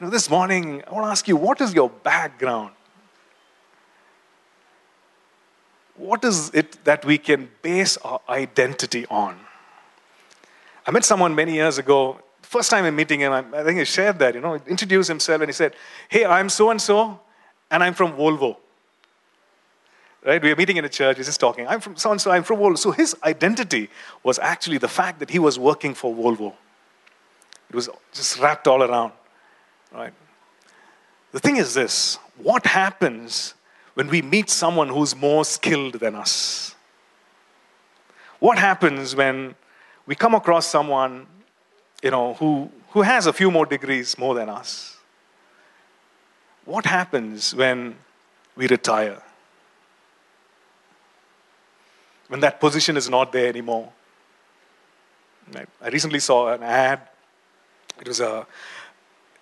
[0.00, 2.70] You know, this morning, I want to ask you, what is your background?
[5.96, 9.38] What is it that we can base our identity on?
[10.86, 12.18] I met someone many years ago.
[12.40, 15.50] First time I'm meeting him, I think he shared that, you know, introduced himself and
[15.50, 15.74] he said,
[16.08, 17.20] Hey, I'm so and so,
[17.72, 18.56] and I'm from Volvo.
[20.24, 20.40] Right?
[20.40, 21.66] We were meeting in a church, he's just talking.
[21.66, 22.78] I'm from so and so, I'm from Volvo.
[22.78, 23.88] So his identity
[24.22, 26.52] was actually the fact that he was working for Volvo.
[27.70, 29.12] It was just wrapped all around.
[29.90, 30.12] Right?
[31.32, 33.54] The thing is this what happens
[33.94, 36.74] when we meet someone who's more skilled than us?
[38.38, 39.54] What happens when
[40.06, 41.26] we come across someone,
[42.02, 44.98] you know, who, who has a few more degrees more than us?
[46.64, 47.96] What happens when
[48.56, 49.20] we retire?
[52.28, 53.92] When that position is not there anymore?
[55.80, 57.00] I recently saw an ad.
[58.00, 58.46] It was a,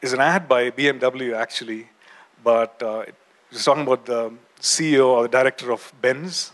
[0.03, 1.89] was an ad by BMW actually,
[2.43, 3.15] but uh, it
[3.53, 6.53] was talking about the CEO or the director of Benz.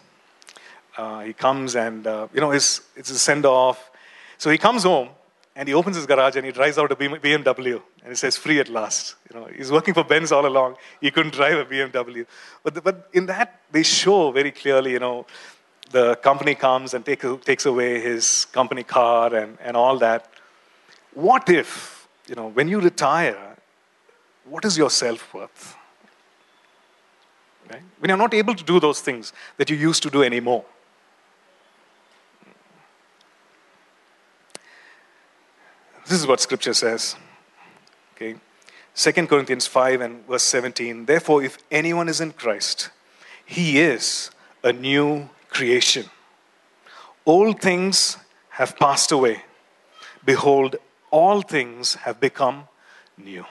[0.97, 3.91] Uh, he comes and uh, you know it's, it's a send off.
[4.37, 5.11] So he comes home
[5.57, 8.61] and he opens his garage and he drives out a BMW and he says free
[8.61, 9.17] at last.
[9.33, 10.77] You know, he's working for Benz all along.
[11.01, 12.27] He couldn't drive a BMW.
[12.63, 15.25] But, the, but in that, they show very clearly, you know,
[15.91, 20.29] the company comes and take, takes away his company car and, and all that.
[21.15, 23.57] What if, you know, when you retire,
[24.45, 25.75] what is your self worth?
[27.71, 27.83] Right?
[27.99, 30.67] When you're not able to do those things that you used to do anymore.
[36.09, 37.17] This is what scripture says.
[38.15, 38.37] Okay.
[38.95, 41.05] 2 Corinthians 5 and verse 17.
[41.05, 42.91] Therefore, if anyone is in Christ,
[43.45, 44.31] he is
[44.63, 46.07] a new creation.
[47.27, 48.19] Old things
[48.51, 49.43] have passed away.
[50.25, 50.77] Behold,
[51.11, 52.69] all things have become
[53.19, 53.45] new.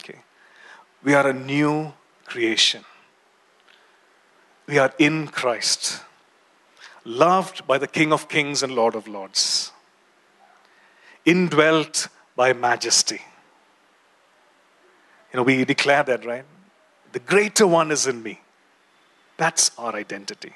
[0.00, 0.20] Okay.
[1.02, 1.92] We are a new
[2.24, 2.84] creation.
[4.66, 6.00] We are in Christ,
[7.04, 9.73] loved by the King of Kings and Lord of Lords
[11.24, 13.20] indwelt by majesty.
[15.32, 16.44] You know, we declare that, right?
[17.12, 18.40] The greater one is in me.
[19.36, 20.52] That's our identity.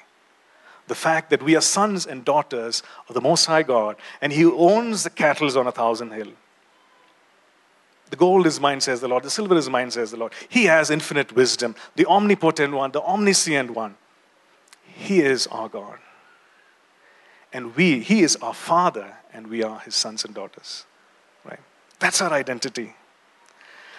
[0.87, 4.45] The fact that we are sons and daughters of the Most High God, and He
[4.45, 6.31] owns the cattle on a thousand hill.
[8.09, 9.23] The gold is mine, says the Lord.
[9.23, 10.33] The silver is mine, says the Lord.
[10.47, 13.95] He has infinite wisdom, the omnipotent one, the omniscient one.
[14.83, 15.99] He is our God.
[17.51, 20.85] And we, He is our Father, and we are his sons and daughters.
[21.43, 21.59] Right?
[21.99, 22.95] That's our identity.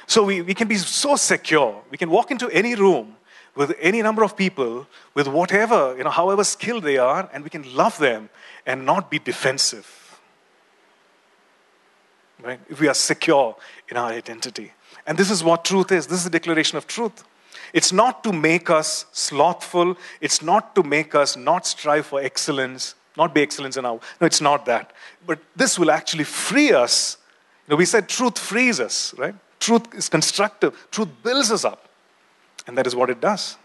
[0.06, 1.82] So we, we can be so secure.
[1.90, 3.16] We can walk into any room
[3.54, 7.50] with any number of people, with whatever, you know, however skilled they are, and we
[7.50, 8.28] can love them
[8.66, 10.20] and not be defensive.
[12.42, 12.60] Right?
[12.68, 13.56] If we are secure
[13.88, 14.72] in our identity.
[15.06, 16.06] And this is what truth is.
[16.06, 17.24] This is the declaration of truth.
[17.72, 19.96] It's not to make us slothful.
[20.20, 24.00] It's not to make us not strive for excellence not be excellence in our.
[24.20, 24.92] No, it's not that.
[25.26, 27.18] But this will actually free us.
[27.66, 29.34] You know, we said truth frees us, right?
[29.58, 30.74] Truth is constructive.
[30.90, 31.88] Truth builds us up.
[32.66, 33.56] And that is what it does.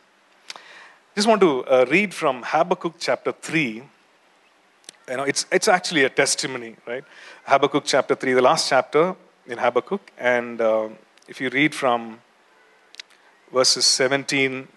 [1.15, 3.83] Just want to uh, read from Habakkuk chapter 3.
[5.09, 7.05] You know, it's, it's actually a testimony, right?
[7.45, 9.15] Habakkuk chapter 3, the last chapter
[9.47, 10.11] in Habakkuk.
[10.17, 10.89] And uh,
[11.27, 12.19] if you read from
[13.53, 14.67] verses 17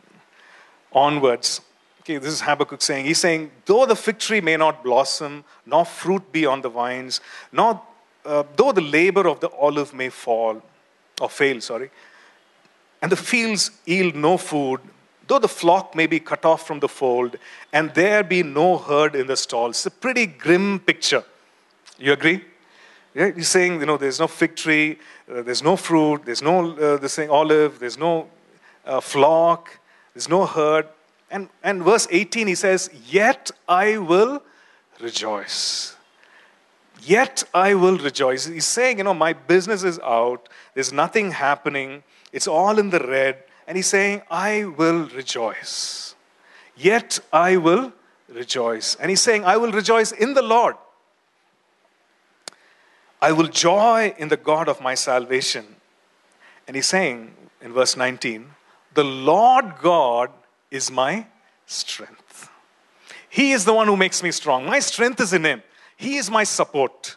[0.93, 1.63] onwards,
[2.09, 5.85] Okay, this is Habakkuk saying, he's saying, though the fig tree may not blossom, nor
[5.85, 7.21] fruit be on the vines,
[7.53, 7.83] nor
[8.25, 10.63] uh, though the labor of the olive may fall,
[11.21, 11.91] or fail, sorry,
[13.03, 14.81] and the fields yield no food,
[15.27, 17.37] though the flock may be cut off from the fold,
[17.75, 19.77] and there be no herd in the stalls.
[19.77, 21.25] It's a pretty grim picture.
[21.99, 22.43] You agree?
[23.15, 24.99] Yeah, he's saying, you know, there's no fig tree,
[25.31, 28.31] uh, there's no fruit, there's no uh, this thing, olive, there's no
[28.87, 29.79] uh, flock,
[30.15, 30.89] there's no herd.
[31.31, 34.43] And, and verse 18, he says, Yet I will
[35.01, 35.97] rejoice.
[37.03, 38.47] Yet I will rejoice.
[38.47, 42.03] He's saying, you know, my business is out, there's nothing happening,
[42.33, 43.45] it's all in the red.
[43.67, 46.15] And he's saying, I will rejoice.
[46.77, 47.93] Yet I will
[48.29, 48.95] rejoice.
[48.95, 50.77] And he's saying, I will rejoice in the Lord.
[53.21, 55.67] I will joy in the God of my salvation.
[56.67, 58.47] And he's saying in verse 19,
[58.95, 60.31] The Lord God
[60.71, 61.27] is my
[61.67, 62.51] strength.
[63.29, 64.67] He is the one who makes me strong.
[64.67, 65.63] My strength is in him.
[65.97, 67.17] He is my support.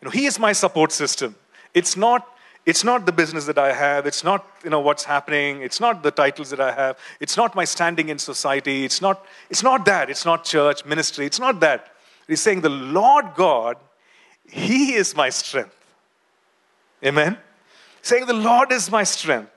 [0.00, 1.36] You know, he is my support system.
[1.74, 2.28] It's not
[2.64, 4.06] it's not the business that I have.
[4.06, 5.62] It's not you know what's happening.
[5.62, 6.96] It's not the titles that I have.
[7.18, 8.84] It's not my standing in society.
[8.84, 10.10] It's not it's not that.
[10.10, 11.26] It's not church ministry.
[11.26, 11.88] It's not that.
[12.28, 13.78] He's saying the Lord God
[14.52, 15.74] he is my strength.
[17.04, 17.38] Amen?
[18.02, 19.50] Saying, The Lord is my strength.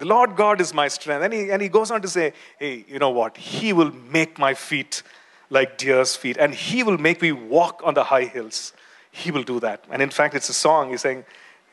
[0.00, 1.22] The Lord God is my strength.
[1.22, 3.36] And he, and he goes on to say, Hey, you know what?
[3.36, 5.02] He will make my feet
[5.50, 8.72] like deer's feet, and He will make me walk on the high hills.
[9.10, 9.84] He will do that.
[9.90, 10.90] And in fact, it's a song.
[10.90, 11.24] He's saying,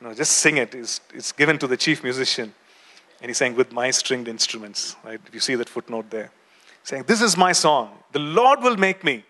[0.02, 0.74] you know, just sing it.
[0.74, 2.54] It's, it's given to the chief musician.
[3.22, 4.96] And he's saying, with my stringed instruments.
[5.04, 5.20] Right?
[5.26, 6.32] If You see that footnote there.
[6.84, 7.98] Saying, This is my song.
[8.12, 9.24] The Lord will make me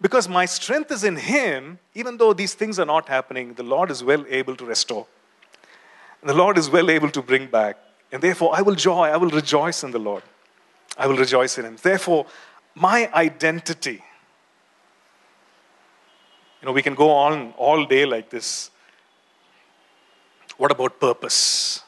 [0.00, 3.90] because my strength is in Him, even though these things are not happening, the Lord
[3.90, 5.06] is well able to restore.
[6.22, 7.78] The Lord is well able to bring back.
[8.12, 10.22] And therefore, I will joy, I will rejoice in the Lord.
[10.96, 11.76] I will rejoice in Him.
[11.80, 12.26] Therefore,
[12.74, 14.02] my identity,
[16.60, 18.70] you know, we can go on all day like this.
[20.56, 21.82] What about purpose?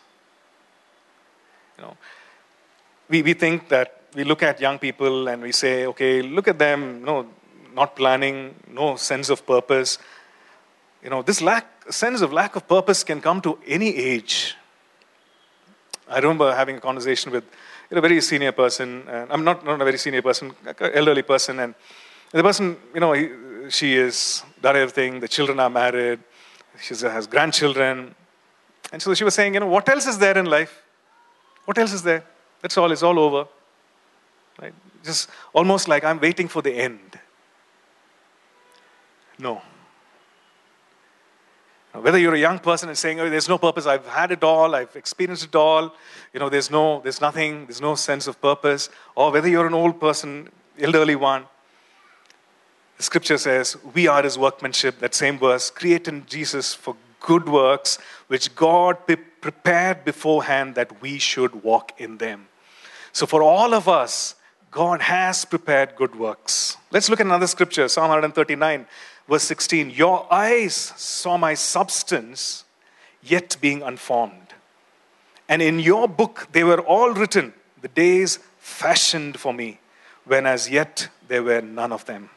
[1.78, 1.96] You know,
[3.08, 6.58] we, we think that we look at young people and we say, okay, look at
[6.58, 7.26] them, know,
[7.74, 9.98] not planning, no sense of purpose.
[11.02, 14.56] You know, this lack, sense of lack of purpose can come to any age.
[16.08, 17.44] I remember having a conversation with
[17.90, 19.06] you know, a very senior person.
[19.08, 21.58] And I'm not, not a very senior person, elderly person.
[21.60, 21.74] And
[22.32, 23.30] the person, you know, he,
[23.68, 25.20] she is done everything.
[25.20, 26.20] The children are married.
[26.80, 28.14] She has grandchildren.
[28.92, 30.82] And so she was saying, you know, what else is there in life?
[31.64, 32.24] What else is there?
[32.62, 32.90] That's all.
[32.90, 33.46] It's all over.
[34.60, 34.74] Right?
[35.04, 37.18] Just almost like I'm waiting for the end.
[39.38, 39.62] No.
[41.92, 44.74] Whether you're a young person and saying, oh, there's no purpose, I've had it all,
[44.74, 45.94] I've experienced it all,
[46.32, 49.74] you know, there's no, there's nothing, there's no sense of purpose, or whether you're an
[49.74, 51.46] old person, elderly one,
[52.98, 57.48] the scripture says, we are his workmanship, that same verse, created in Jesus for good
[57.48, 58.98] works, which God
[59.40, 62.48] prepared beforehand that we should walk in them.
[63.12, 64.34] So for all of us,
[64.70, 66.76] God has prepared good works.
[66.90, 68.86] Let's look at another scripture, Psalm 139.
[69.28, 72.64] Verse 16 Your eyes saw my substance,
[73.22, 74.54] yet being unformed.
[75.48, 79.80] And in your book they were all written, the days fashioned for me,
[80.24, 82.30] when as yet there were none of them.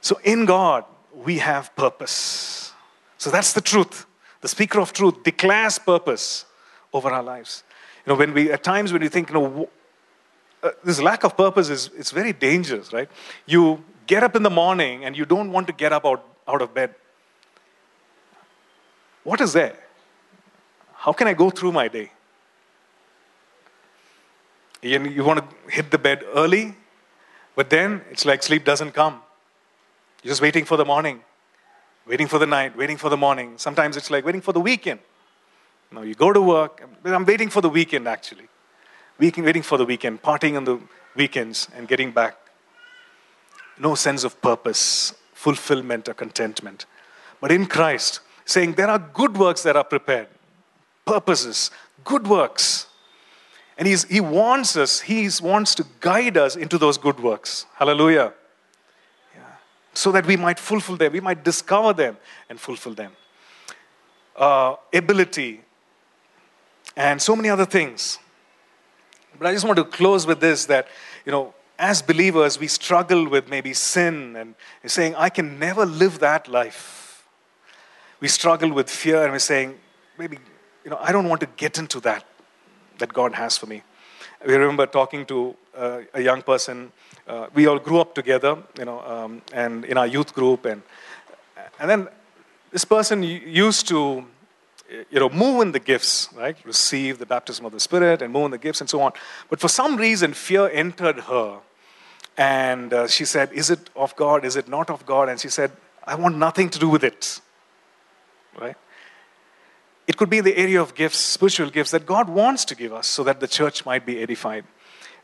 [0.00, 0.84] So in God,
[1.14, 2.72] we have purpose.
[3.18, 4.06] So that's the truth.
[4.40, 6.44] The speaker of truth declares purpose
[6.92, 7.62] over our lives.
[8.04, 9.68] You know, when we, at times when you think, you know,
[10.62, 13.08] uh, this lack of purpose is it's very dangerous, right?
[13.46, 16.62] You get up in the morning and you don't want to get up out, out
[16.62, 16.94] of bed.
[19.24, 19.76] What is there?
[20.94, 22.10] How can I go through my day?
[24.82, 26.74] You, you want to hit the bed early,
[27.54, 29.20] but then it's like sleep doesn't come.
[30.22, 31.20] You're just waiting for the morning,
[32.06, 33.54] waiting for the night, waiting for the morning.
[33.58, 35.00] Sometimes it's like waiting for the weekend.
[35.92, 38.48] Know, you go to work, I'm waiting for the weekend actually.
[39.18, 40.80] Waiting for the weekend, partying on the
[41.14, 42.36] weekends and getting back
[43.82, 46.86] no sense of purpose, fulfillment, or contentment.
[47.40, 50.28] But in Christ, saying there are good works that are prepared,
[51.04, 51.70] purposes,
[52.04, 52.86] good works.
[53.76, 57.66] And he's, he wants us, he wants to guide us into those good works.
[57.74, 58.32] Hallelujah.
[59.34, 59.42] Yeah.
[59.94, 62.16] So that we might fulfill them, we might discover them
[62.48, 63.12] and fulfill them.
[64.36, 65.60] Uh, ability,
[66.96, 68.18] and so many other things.
[69.38, 70.86] But I just want to close with this that,
[71.24, 74.54] you know, as believers, we struggle with maybe sin and
[74.86, 77.26] saying, I can never live that life.
[78.20, 79.80] We struggle with fear and we're saying,
[80.16, 80.38] maybe,
[80.84, 82.24] you know, I don't want to get into that
[82.98, 83.82] that God has for me.
[84.46, 86.92] We remember talking to uh, a young person.
[87.26, 90.82] Uh, we all grew up together, you know, um, and in our youth group, and
[91.80, 92.08] and then
[92.70, 94.24] this person used to
[95.10, 96.56] you know, move in the gifts, right?
[96.64, 99.12] Receive the baptism of the Spirit and move in the gifts and so on.
[99.48, 101.60] But for some reason, fear entered her.
[102.36, 104.44] And uh, she said, Is it of God?
[104.44, 105.28] Is it not of God?
[105.28, 105.72] And she said,
[106.04, 107.40] I want nothing to do with it,
[108.58, 108.76] right?
[110.06, 113.06] It could be the area of gifts, spiritual gifts that God wants to give us
[113.06, 114.64] so that the church might be edified.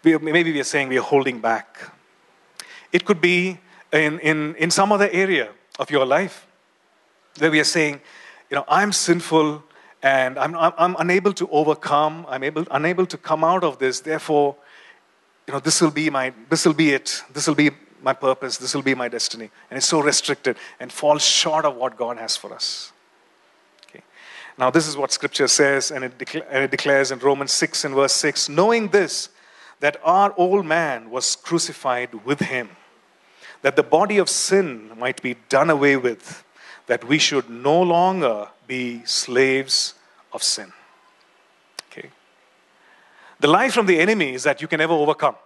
[0.05, 1.93] We, maybe we are saying we are holding back.
[2.93, 3.59] It could be
[3.93, 6.47] in, in, in some other area of your life
[7.39, 8.01] where we are saying,
[8.51, 9.65] you know, I'm sinful
[10.03, 14.01] and I'm, I'm, I'm unable to overcome, I'm able, unable to come out of this.
[14.01, 14.57] Therefore,
[15.49, 17.23] you know, this will be my, this will be it.
[17.33, 17.71] This will be
[18.03, 18.59] my purpose.
[18.59, 19.51] This will be my destiny.
[19.71, 22.93] And it's so restricted and falls short of what God has for us.
[23.89, 24.03] Okay.
[24.59, 27.95] Now, this is what Scripture says, and it, and it declares in Romans 6 and
[27.95, 29.31] verse 6 knowing this,
[29.81, 32.69] that our old man was crucified with him,
[33.63, 36.45] that the body of sin might be done away with
[36.89, 39.95] that we should no longer be slaves
[40.33, 40.73] of sin.
[43.41, 45.37] The lie from the enemy is that you can never overcome.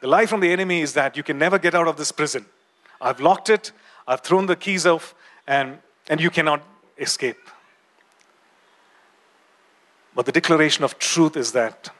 [0.00, 2.46] The lie from the enemy is that you can never get out of this prison.
[3.00, 3.72] I've locked it,
[4.06, 5.14] I've thrown the keys off,
[5.46, 5.78] and,
[6.08, 6.62] and you cannot
[6.98, 7.38] escape.
[10.14, 11.90] But the declaration of truth is that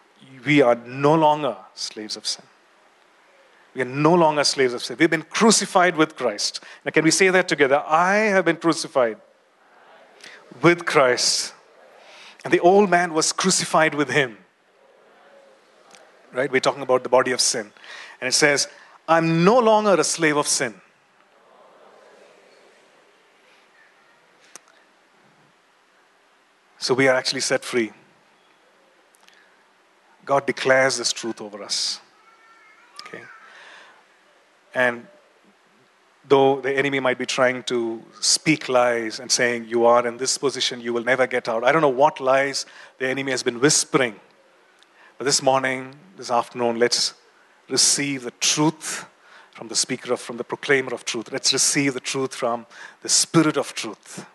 [0.45, 2.45] we are no longer slaves of sin.
[3.75, 4.97] We are no longer slaves of sin.
[5.01, 6.61] We've been crucified with Christ.
[6.85, 7.83] Now, can we say that together?
[7.87, 9.17] I have been crucified
[10.63, 11.55] with Christ.
[12.45, 14.44] And the old man was crucified with him.
[16.35, 16.51] Right?
[16.51, 17.73] We're talking about the body of sin.
[18.21, 18.67] And it says,
[19.09, 20.75] I'm no longer a slave of sin.
[26.79, 27.93] So we are actually set free.
[30.25, 32.01] God declares this truth over us.
[33.07, 33.23] Okay?
[34.75, 35.07] And
[36.29, 40.37] though the enemy might be trying to speak lies and saying, You are in this
[40.37, 41.63] position, you will never get out.
[41.63, 42.67] I don't know what lies
[42.99, 44.19] the enemy has been whispering.
[45.19, 47.15] But this morning, this afternoon, let's
[47.69, 49.07] receive the truth
[49.53, 51.31] from the speaker of, from the proclaimer of truth.
[51.31, 52.67] Let's receive the truth from
[53.03, 54.27] the spirit of truth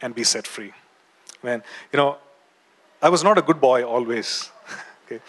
[0.00, 0.72] and be set free.
[1.42, 2.16] Man, you know,
[3.02, 4.50] I was not a good boy always.
[5.04, 5.20] okay.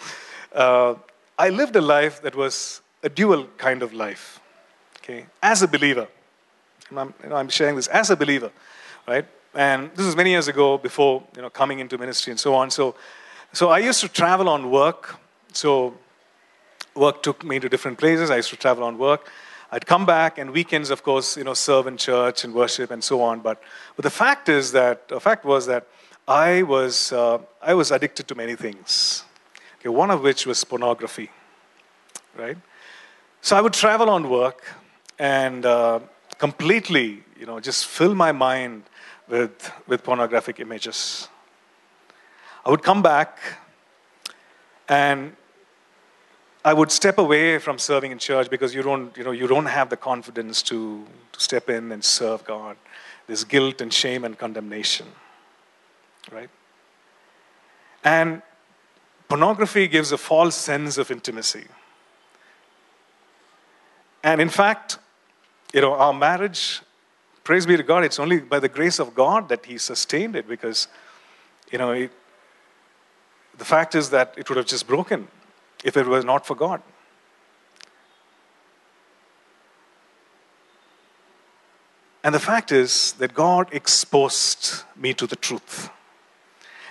[0.52, 0.94] Uh,
[1.38, 4.40] I lived a life that was a dual kind of life.
[4.98, 6.08] Okay, as a believer,
[6.94, 8.50] I'm, you know, I'm sharing this as a believer,
[9.06, 9.26] right?
[9.54, 12.70] And this was many years ago, before you know coming into ministry and so on.
[12.70, 12.94] So,
[13.52, 15.16] so I used to travel on work.
[15.52, 15.94] So,
[16.94, 18.30] work took me to different places.
[18.30, 19.28] I used to travel on work.
[19.72, 23.02] I'd come back, and weekends, of course, you know, serve in church and worship and
[23.02, 23.40] so on.
[23.40, 23.62] But,
[23.96, 25.86] but the fact is that the fact was that
[26.26, 29.24] I was uh, I was addicted to many things.
[29.78, 31.30] Okay, one of which was pornography,
[32.36, 32.56] right?
[33.40, 34.62] So I would travel on work
[35.18, 36.00] and uh,
[36.38, 38.82] completely, you know, just fill my mind
[39.28, 41.28] with, with pornographic images.
[42.64, 43.38] I would come back
[44.88, 45.34] and
[46.64, 49.66] I would step away from serving in church because you don't, you know, you don't
[49.66, 52.76] have the confidence to, to step in and serve God.
[53.26, 55.06] There's guilt and shame and condemnation,
[56.30, 56.50] right?
[58.04, 58.42] And
[59.28, 61.66] pornography gives a false sense of intimacy.
[64.22, 64.98] And in fact,
[65.72, 66.82] you know, our marriage,
[67.42, 70.46] praise be to God, it's only by the grace of God that He sustained it
[70.46, 70.88] because,
[71.72, 72.12] you know, it,
[73.60, 75.28] the fact is that it would have just broken
[75.84, 76.80] if it was not for God.
[82.24, 85.90] And the fact is that God exposed me to the truth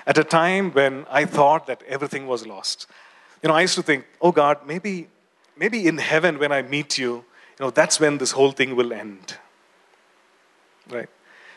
[0.06, 2.86] at a time when I thought that everything was lost.
[3.42, 5.08] You know, I used to think, oh God, maybe
[5.58, 8.94] maybe in heaven when I meet you, you know, that's when this whole thing will
[8.94, 9.38] end.
[10.88, 11.10] Right?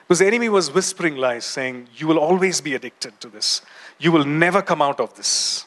[0.03, 3.63] Because the enemy was whispering lies, saying, You will always be addicted to this.
[3.99, 5.67] You will never come out of this.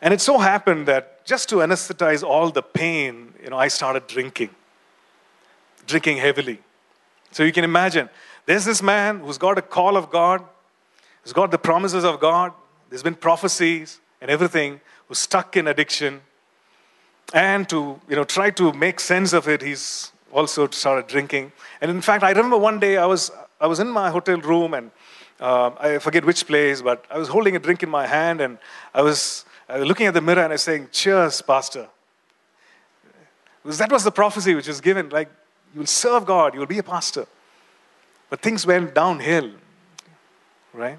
[0.00, 4.06] And it so happened that just to anesthetize all the pain, you know, I started
[4.06, 4.50] drinking,
[5.86, 6.60] drinking heavily.
[7.32, 8.08] So you can imagine,
[8.46, 10.42] there's this man who's got a call of God,
[11.22, 12.52] who's got the promises of God,
[12.88, 16.22] there's been prophecies and everything, who's stuck in addiction.
[17.32, 21.52] And to you know, try to make sense of it, he's also started drinking.
[21.80, 24.74] And in fact, I remember one day I was, I was in my hotel room
[24.74, 24.90] and
[25.40, 28.58] uh, I forget which place, but I was holding a drink in my hand and
[28.94, 31.88] I was uh, looking at the mirror and I was saying, Cheers, Pastor.
[33.62, 35.28] Because that was the prophecy which was given like,
[35.74, 37.26] you will serve God, you will be a pastor.
[38.28, 39.52] But things went downhill,
[40.72, 40.98] right?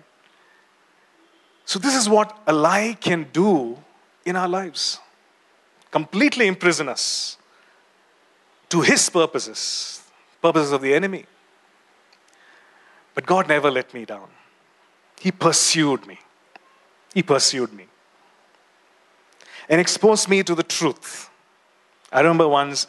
[1.66, 3.78] So, this is what a lie can do
[4.26, 5.00] in our lives
[5.92, 7.38] completely imprison us
[8.72, 10.02] to his purposes,
[10.42, 11.26] purposes of the enemy.
[13.14, 14.30] But God never let me down.
[15.20, 16.20] He pursued me.
[17.14, 17.88] He pursued me
[19.70, 21.30] and exposed me to the truth.
[22.12, 22.88] I remember once,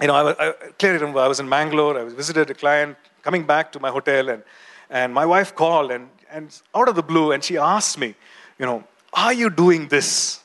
[0.00, 2.96] you know, I, I clearly remember I was in Mangalore, I was visited a client,
[3.22, 4.42] coming back to my hotel, and,
[4.88, 8.14] and my wife called, and, and out of the blue, and she asked me,
[8.58, 10.40] you know, are you doing this?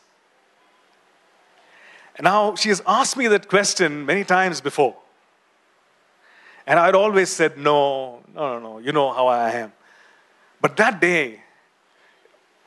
[2.21, 4.95] Now she has asked me that question many times before.
[6.67, 9.73] And I'd always said, no, no, no, no, you know how I am.
[10.61, 11.41] But that day,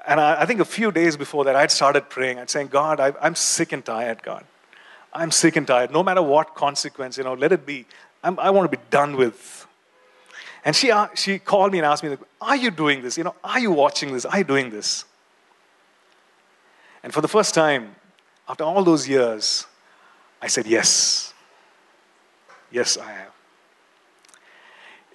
[0.06, 2.38] and I, I think a few days before that, I'd started praying.
[2.38, 4.44] I'd saying, God, I, I'm sick and tired, God.
[5.12, 5.92] I'm sick and tired.
[5.92, 7.86] No matter what consequence, you know, let it be.
[8.22, 9.66] I'm, i want to be done with.
[10.64, 13.16] And she, uh, she called me and asked me, Are you doing this?
[13.16, 14.24] You know, are you watching this?
[14.24, 15.04] Are you doing this?
[17.02, 17.94] And for the first time,
[18.48, 19.66] after all those years,
[20.40, 21.32] I said, Yes.
[22.70, 23.30] Yes, I am.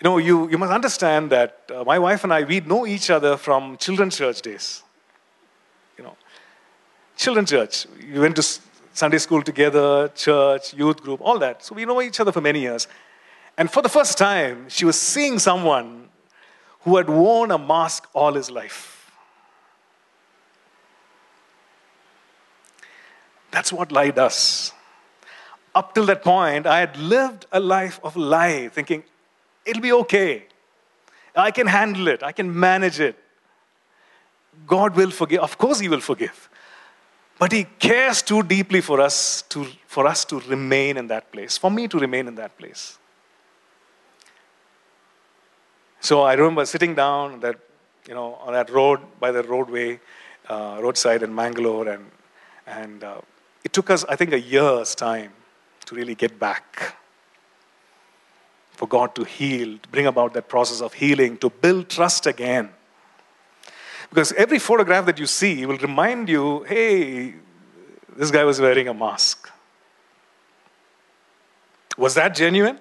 [0.02, 3.10] You know, you, you must understand that uh, my wife and I, we know each
[3.10, 4.82] other from children's church days.
[5.98, 6.16] You know,
[7.18, 7.86] children's church.
[8.14, 8.60] We went to
[8.94, 11.66] Sunday school together, church, youth group, all that.
[11.66, 12.88] So we know each other for many years.
[13.58, 16.08] And for the first time, she was seeing someone
[16.82, 18.99] who had worn a mask all his life.
[23.52, 24.74] That's what lie does.
[25.74, 29.04] Up till that point, I had lived a life of lie, thinking,
[29.66, 30.46] It'll be okay.
[31.36, 32.24] I can handle it.
[32.24, 33.16] I can manage it.
[34.66, 35.42] God will forgive.
[35.42, 36.50] Of course, He will forgive.
[37.38, 41.58] But He cares too deeply for us to, for us to remain in that place,
[41.58, 42.98] for me to remain in that place.
[46.02, 47.58] So I remember sitting down that,
[48.08, 50.00] you know, on that road by the roadway,
[50.48, 52.06] uh, roadside in Mangalore, and,
[52.66, 53.22] and uh,
[53.64, 55.32] it took us, I think, a year's time
[55.86, 56.96] to really get back
[58.72, 62.70] for God to heal, to bring about that process of healing, to build trust again.
[64.10, 67.36] Because every photograph that you see will remind you hey,
[68.16, 69.50] this guy was wearing a mask.
[71.98, 72.80] Was that genuine?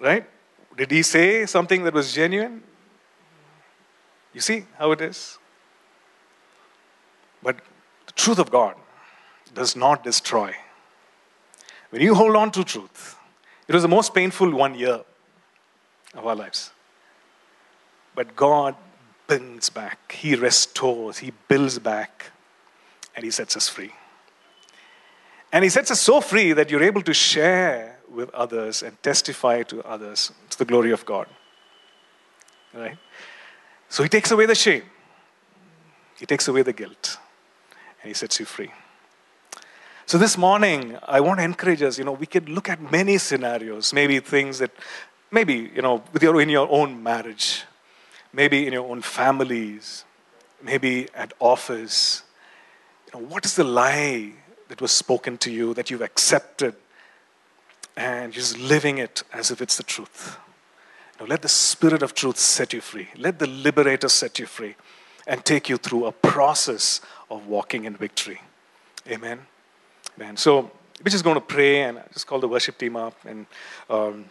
[0.00, 0.28] Right?
[0.76, 2.62] Did he say something that was genuine?
[4.32, 5.38] You see how it is?
[7.42, 7.58] But
[8.06, 8.74] the truth of God
[9.54, 10.54] does not destroy.
[11.90, 13.16] When you hold on to truth,
[13.66, 15.00] it was the most painful one year
[16.14, 16.72] of our lives.
[18.14, 18.74] But God
[19.26, 22.32] builds back, He restores, He builds back,
[23.14, 23.92] and He sets us free.
[25.52, 29.62] And He sets us so free that you're able to share with others and testify
[29.64, 31.28] to others to the glory of God.
[32.74, 32.98] Right?
[33.88, 34.84] So He takes away the shame,
[36.18, 37.18] He takes away the guilt,
[38.02, 38.72] and He sets you free.
[40.10, 43.16] So this morning, I want to encourage us, you know, we could look at many
[43.16, 44.72] scenarios, maybe things that,
[45.30, 47.62] maybe, you know, with your, in your own marriage,
[48.32, 50.04] maybe in your own families,
[50.60, 52.24] maybe at office.
[53.06, 54.32] You know, what is the lie
[54.66, 56.74] that was spoken to you that you've accepted
[57.96, 60.38] and just living it as if it's the truth?
[61.20, 63.10] You know, let the Spirit of truth set you free.
[63.16, 64.74] Let the Liberator set you free
[65.28, 67.00] and take you through a process
[67.30, 68.40] of walking in victory.
[69.06, 69.46] Amen.
[70.36, 70.70] So
[71.02, 73.46] we're just going to pray and just call the worship team up and
[73.88, 74.26] um,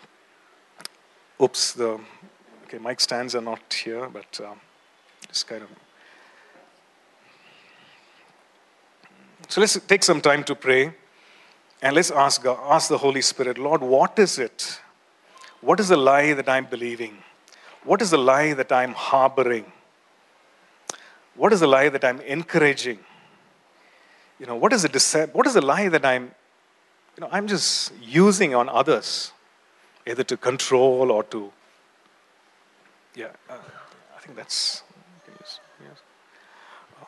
[1.41, 1.99] oops, the
[2.65, 4.59] okay, mic stands are not here, but um,
[5.27, 5.69] just kind of.
[9.47, 10.93] So let's take some time to pray
[11.81, 14.79] and let's ask God, ask the Holy Spirit, Lord, what is it?
[15.61, 17.17] What is the lie that I'm believing?
[17.83, 19.71] What is the lie that I'm harboring?
[21.35, 22.99] What is the lie that I'm encouraging?
[24.39, 26.31] You know, what is the what is the lie that I'm,
[27.17, 29.33] you know, I'm just using on others,
[30.07, 31.51] either to control or to,
[33.15, 33.57] yeah, uh,
[34.15, 34.83] I think that's,
[35.39, 35.59] yes.
[37.01, 37.07] Um,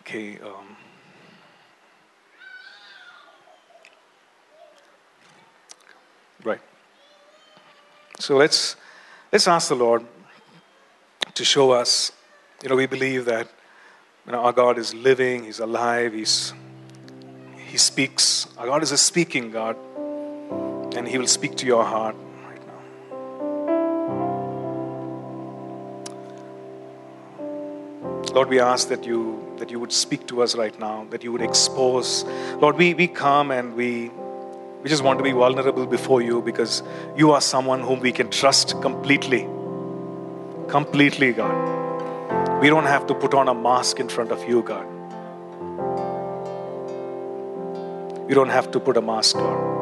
[0.00, 0.38] okay.
[0.40, 0.76] Um,
[6.44, 6.60] right.
[8.18, 8.76] So let's
[9.30, 10.06] let's ask the Lord
[11.34, 12.12] to show us
[12.64, 13.46] you know, we believe that
[14.24, 16.54] you know, our God is living, He's alive, He's,
[17.66, 18.48] He speaks.
[18.56, 19.76] Our God is a speaking God,
[20.96, 22.80] and He will speak to your heart right now.
[28.32, 31.32] Lord, we ask that you that you would speak to us right now, that you
[31.32, 32.24] would expose.
[32.62, 34.10] Lord, we, we come and we
[34.82, 36.82] we just want to be vulnerable before you because
[37.14, 39.46] you are someone whom we can trust completely.
[40.68, 41.83] Completely, God.
[42.64, 44.86] We don't have to put on a mask in front of you, God.
[48.26, 49.72] We don't have to put a mask on.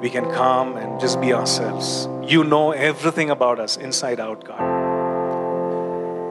[0.00, 2.08] we can come and just be ourselves.
[2.22, 4.62] You know everything about us inside out, God.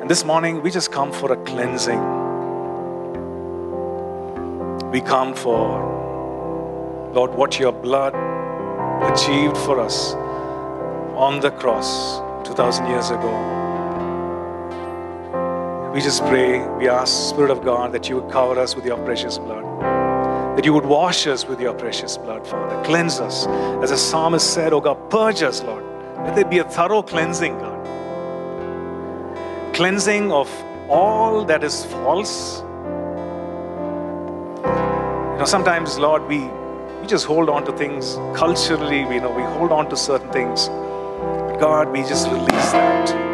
[0.02, 2.02] And this morning, we just come for a cleansing.
[4.90, 8.16] We come for, Lord, what your blood
[9.12, 10.16] achieved for us
[11.28, 13.57] on the cross 2,000 years ago.
[15.98, 18.98] We just pray, we ask, Spirit of God, that you would cover us with your
[19.04, 19.64] precious blood
[20.56, 22.84] that you would wash us with your precious blood, Father.
[22.84, 23.48] Cleanse us.
[23.82, 25.84] As the psalmist said, Oh God, purge us, Lord.
[26.18, 27.86] Let there be a thorough cleansing, God.
[29.74, 30.48] Cleansing of
[30.88, 32.60] all that is false.
[35.32, 36.42] You know, sometimes, Lord, we,
[37.02, 40.70] we just hold on to things culturally, we know we hold on to certain things.
[40.70, 43.27] But God, we just release that.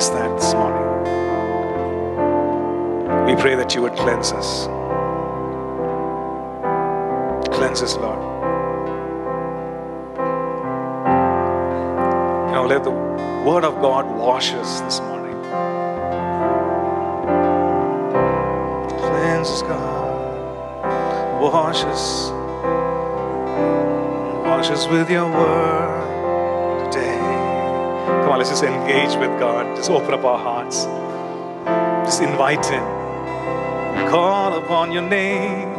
[0.00, 0.80] That this morning.
[3.26, 4.64] We pray that you would cleanse us.
[7.54, 8.18] Cleanse us, Lord.
[12.54, 15.34] Know, let the Word of God wash us this morning.
[19.00, 21.42] Cleanse us, God.
[21.42, 22.30] Wash us.
[24.46, 25.99] Wash us with your Word.
[28.22, 29.76] Come on, let's just engage with God.
[29.76, 30.84] Just open up our hearts.
[32.06, 32.82] Just invite Him.
[34.08, 35.72] Call upon your name.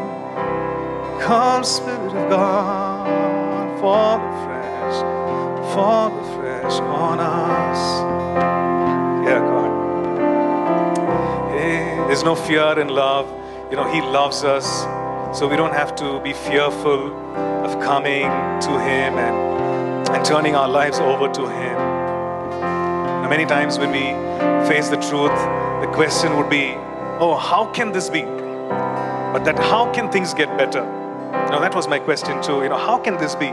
[1.21, 5.01] Come, Spirit of God, fall afresh,
[5.73, 8.01] fall afresh on us.
[9.25, 9.71] Yeah, God.
[11.51, 13.29] Hey, there's no fear in love.
[13.69, 14.65] You know, He loves us,
[15.37, 17.13] so we don't have to be fearful
[17.65, 18.23] of coming
[18.61, 21.90] to Him and, and turning our lives over to Him.
[23.31, 24.07] Many times when we
[24.67, 25.31] face the truth,
[25.79, 26.73] the question would be,
[27.17, 28.23] oh, how can this be?
[28.23, 30.81] But that how can things get better?
[31.45, 32.61] You know, that was my question too.
[32.61, 33.45] You know, how can this be?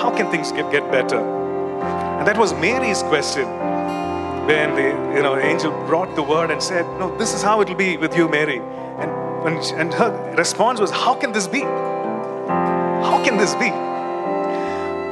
[0.00, 1.18] How can things get, get better?
[1.18, 3.46] And that was Mary's question
[4.46, 7.68] when the you know angel brought the word and said, "No, this is how it
[7.68, 11.62] will be with you, Mary." And and her response was, "How can this be?
[13.10, 13.70] How can this be?"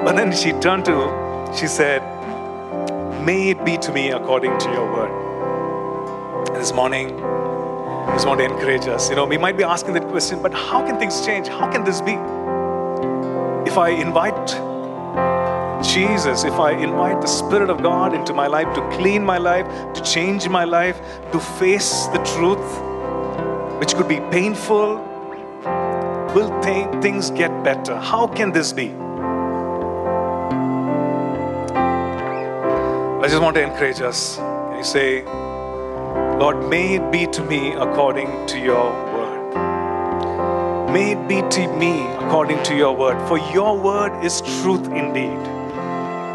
[0.06, 0.98] But then she turned to,
[1.52, 2.14] she said,
[3.24, 5.12] "May it be to me according to your word."
[6.56, 9.08] This morning, I just want to encourage us.
[9.08, 11.48] You know, we might be asking that question, but how can things change?
[11.48, 12.18] How can this be?
[13.70, 14.54] If I invite
[15.82, 19.66] Jesus, if I invite the Spirit of God into my life to clean my life,
[19.94, 21.00] to change my life,
[21.32, 22.80] to face the truth,
[23.78, 24.96] which could be painful,
[26.34, 27.96] will th- things get better?
[27.96, 29.03] How can this be?
[33.24, 34.36] I just want to encourage us.
[34.36, 35.24] Can you say,
[36.38, 39.54] Lord, may it be to me according to your word.
[40.92, 45.40] May it be to me according to your word, for your word is truth indeed.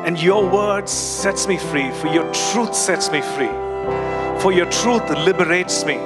[0.07, 3.53] And your word sets me free, for your truth sets me free.
[4.41, 5.99] For your truth liberates me.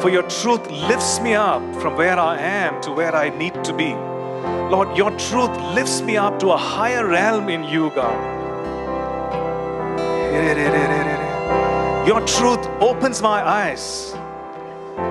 [0.00, 3.72] For your truth lifts me up from where I am to where I need to
[3.72, 3.94] be.
[4.70, 8.39] Lord, your truth lifts me up to a higher realm in you, God.
[12.06, 14.12] Your truth opens my eyes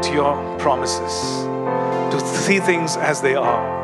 [0.01, 1.45] to your promises,
[2.11, 3.78] to see things as they are.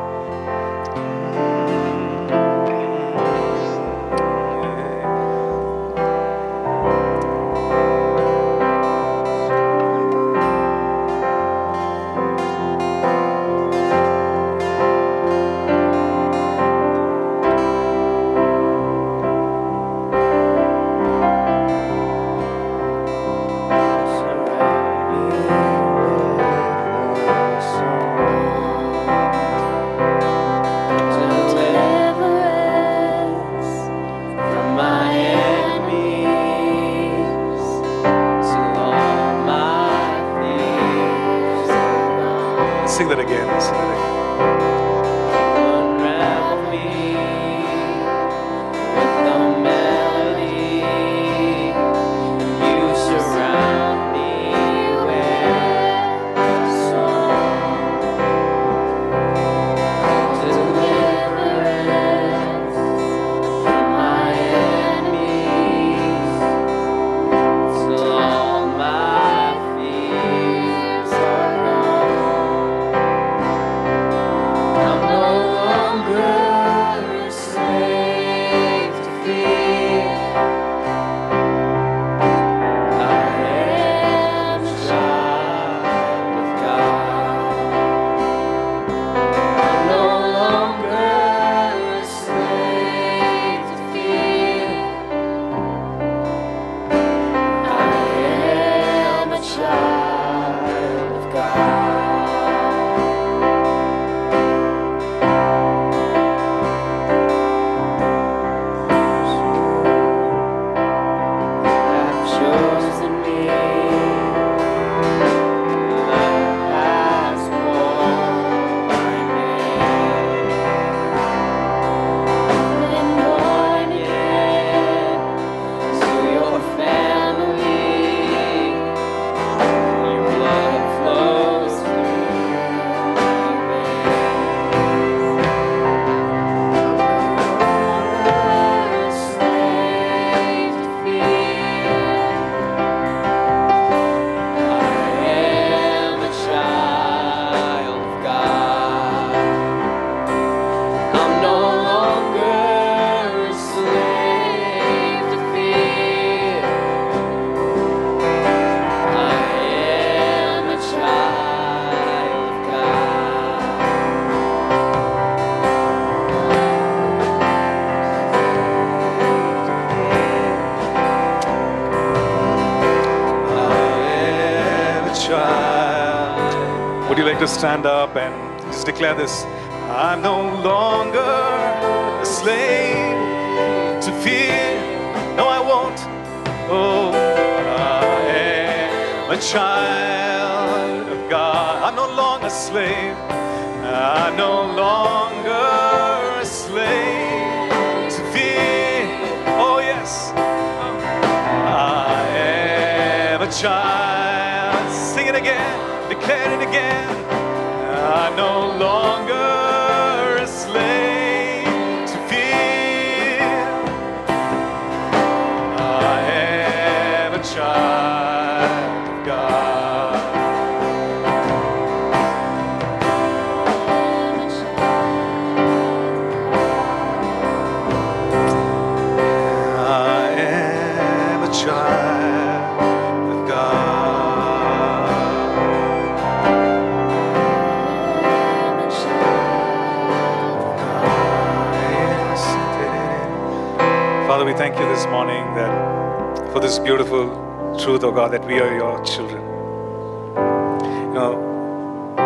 [177.66, 179.45] Stand up and just declare this?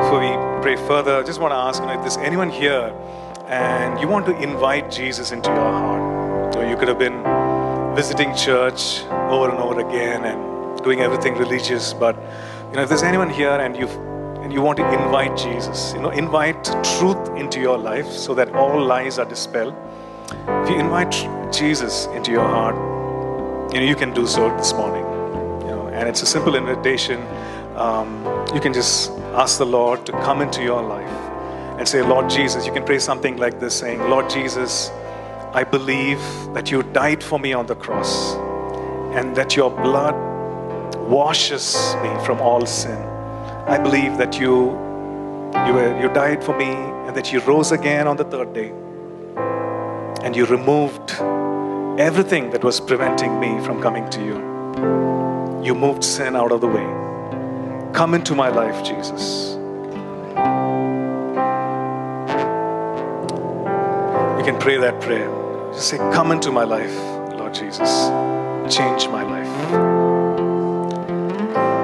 [0.09, 2.91] Before we pray further, I just want to ask you know, if there's anyone here
[3.45, 6.51] and you want to invite Jesus into your heart.
[6.51, 7.23] So you could have been
[7.95, 12.15] visiting church over and over again and doing everything religious, but
[12.69, 13.87] you know, if there's anyone here and you
[14.41, 16.63] and you want to invite Jesus, you know, invite
[16.97, 19.75] truth into your life so that all lies are dispelled.
[20.63, 21.11] If you invite
[21.53, 22.73] Jesus into your heart,
[23.71, 25.05] you know, you can do so this morning.
[25.67, 27.21] You know, and it's a simple invitation.
[27.75, 31.09] Um, you can just ask the Lord to come into your life
[31.79, 34.89] and say, Lord Jesus, you can pray something like this saying, Lord Jesus,
[35.53, 36.19] I believe
[36.53, 38.35] that you died for me on the cross
[39.15, 40.15] and that your blood
[41.09, 43.01] washes me from all sin.
[43.67, 44.77] I believe that you
[45.65, 46.71] you, were, you died for me
[47.07, 48.71] and that you rose again on the third day
[50.23, 51.11] and you removed
[51.99, 55.63] everything that was preventing me from coming to you.
[55.63, 57.08] You moved sin out of the way.
[57.93, 59.55] Come into my life, Jesus.
[64.37, 65.27] You can pray that prayer.
[65.73, 66.95] Just say, Come into my life,
[67.37, 68.07] Lord Jesus.
[68.73, 69.47] Change my life.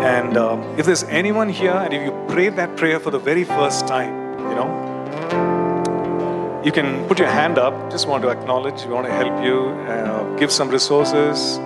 [0.05, 3.43] And um, if there's anyone here and if you prayed that prayer for the very
[3.43, 7.91] first time, you know, you can put your hand up.
[7.91, 11.59] Just want to acknowledge, we want to help you, uh, give some resources.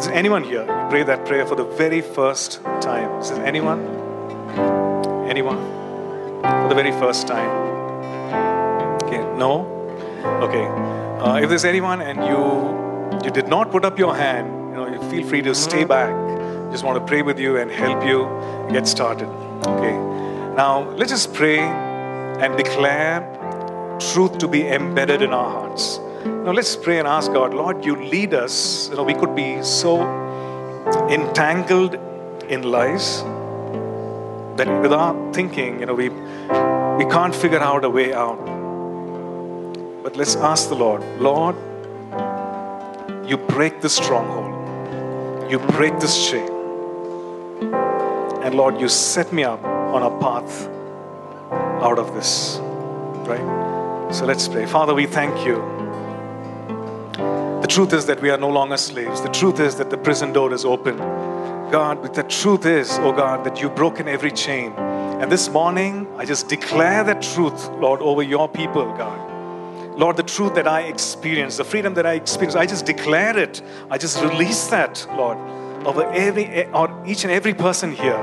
[0.00, 0.62] Is anyone here?
[0.62, 3.20] You pray that prayer for the very first time.
[3.20, 3.80] Is there anyone?
[5.28, 5.58] Anyone?
[6.40, 7.50] For the very first time?
[9.02, 9.66] Okay, no?
[10.40, 10.64] Okay.
[11.22, 14.86] Uh, if there's anyone and you you did not put up your hand, you know,
[14.86, 16.10] you feel free to stay back.
[16.72, 18.24] Just want to pray with you and help you
[18.72, 19.28] get started.
[19.66, 19.92] Okay.
[20.56, 23.20] Now let's just pray and declare
[24.00, 26.00] truth to be embedded in our hearts.
[26.24, 28.90] Now let's pray and ask God, Lord, you lead us.
[28.90, 30.02] You know, we could be so
[31.08, 31.94] entangled
[32.48, 33.22] in lies
[34.56, 38.44] that without thinking, you know, we we can't figure out a way out.
[40.02, 41.56] But let's ask the Lord, Lord,
[43.26, 45.50] you break this stronghold.
[45.50, 46.50] You break this chain.
[48.42, 50.68] And Lord, you set me up on a path
[51.82, 52.58] out of this.
[53.26, 54.12] Right?
[54.12, 54.66] So let's pray.
[54.66, 55.79] Father, we thank you.
[57.70, 59.20] Truth is that we are no longer slaves.
[59.20, 60.96] The truth is that the prison door is open.
[61.70, 64.72] God, the truth is, oh God, that you've broken every chain.
[64.72, 69.96] And this morning, I just declare that truth, Lord, over your people, God.
[69.96, 73.62] Lord, the truth that I experience, the freedom that I experience, I just declare it.
[73.88, 75.38] I just release that, Lord,
[75.86, 78.18] over every eh, or each and every person here,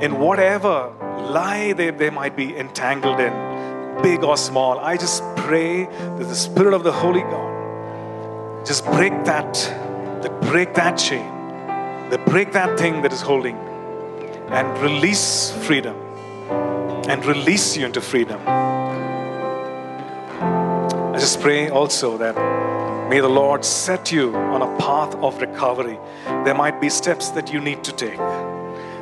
[0.00, 0.90] in whatever
[1.28, 4.78] lie they, they might be entangled in, big or small.
[4.78, 7.49] I just pray that the Spirit of the Holy God
[8.66, 9.52] just break that,
[10.42, 11.26] break that chain,
[12.10, 13.56] that break that thing that is holding,
[14.48, 15.96] and release freedom,
[17.08, 18.40] and release you into freedom.
[21.14, 22.36] I just pray also that
[23.08, 25.98] may the Lord set you on a path of recovery.
[26.44, 28.18] There might be steps that you need to take.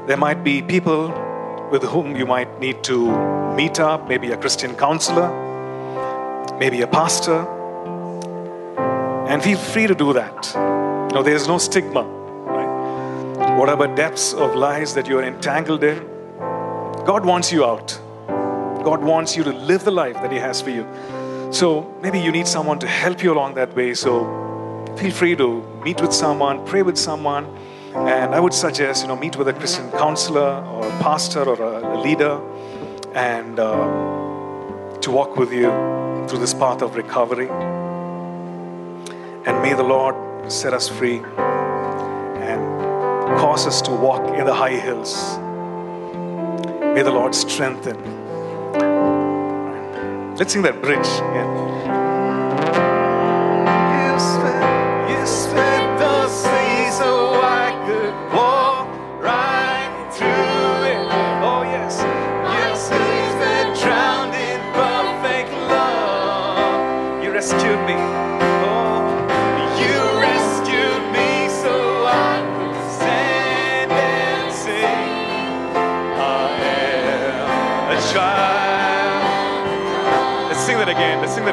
[0.06, 1.08] There might be people
[1.70, 5.28] with whom you might need to meet up, maybe a Christian counselor,
[6.58, 7.46] maybe a pastor.
[9.28, 10.52] And feel free to do that.
[10.54, 13.58] You know, there's no stigma, right?
[13.58, 15.98] Whatever depths of lies that you're entangled in,
[17.04, 18.00] God wants you out.
[18.82, 20.86] God wants you to live the life that He has for you.
[21.52, 23.92] So maybe you need someone to help you along that way.
[23.92, 24.24] So
[24.96, 27.44] feel free to meet with someone, pray with someone.
[27.94, 31.62] And I would suggest, you know, meet with a Christian counselor or a pastor or
[31.62, 32.40] a leader
[33.14, 35.68] and uh, to walk with you
[36.28, 37.48] through this path of recovery.
[39.46, 40.16] And may the Lord
[40.50, 41.18] set us free
[42.38, 42.60] and
[43.38, 45.38] cause us to walk in the high hills.
[46.94, 47.96] May the Lord strengthen.
[50.36, 51.78] Let's sing that bridge again.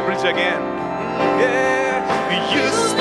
[0.06, 0.61] Bridge again.
[1.41, 2.94] Yeah, you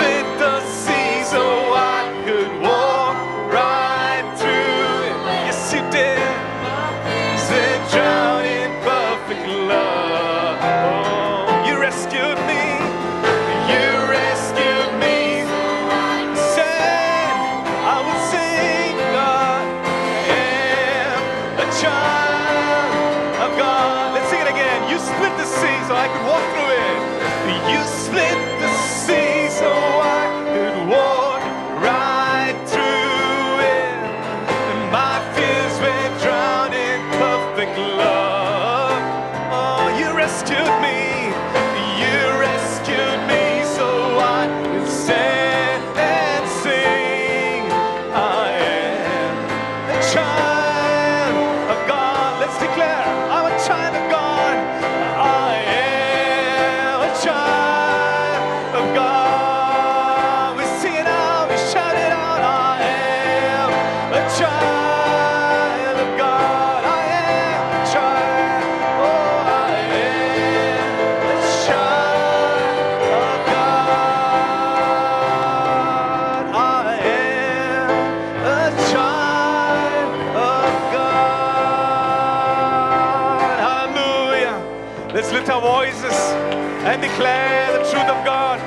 [87.15, 88.59] declare the truth of God.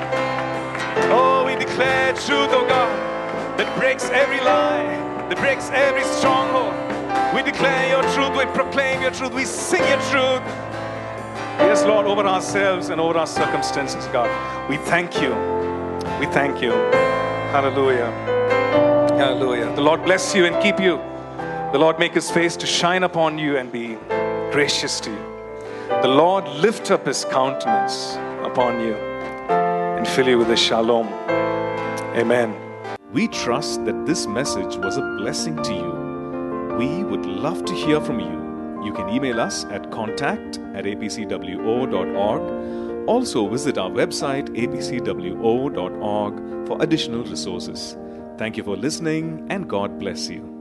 [1.12, 4.86] Oh, we declare truth, oh God, that breaks every lie,
[5.28, 6.74] that breaks every stronghold.
[7.36, 10.42] We declare your truth, we proclaim your truth, we sing your truth.
[11.60, 14.30] Yes, Lord, over ourselves and over our circumstances, God.
[14.70, 15.32] We thank you.
[16.18, 16.72] We thank you.
[17.52, 18.12] Hallelujah.
[19.18, 19.76] Hallelujah.
[19.76, 20.96] The Lord bless you and keep you.
[21.74, 23.98] The Lord make his face to shine upon you and be
[24.54, 25.26] gracious to you.
[26.02, 28.18] The Lord lift up his countenance
[28.58, 31.08] upon you and fill you with his shalom.
[32.18, 32.56] Amen.
[33.14, 36.76] We trust that this message was a blessing to you.
[36.80, 38.84] We would love to hear from you.
[38.84, 42.42] You can email us at contact at apcwo.org.
[43.08, 46.34] Also, visit our website apcwo.org
[46.68, 47.96] for additional resources.
[48.40, 50.57] Thank you for listening and God bless you.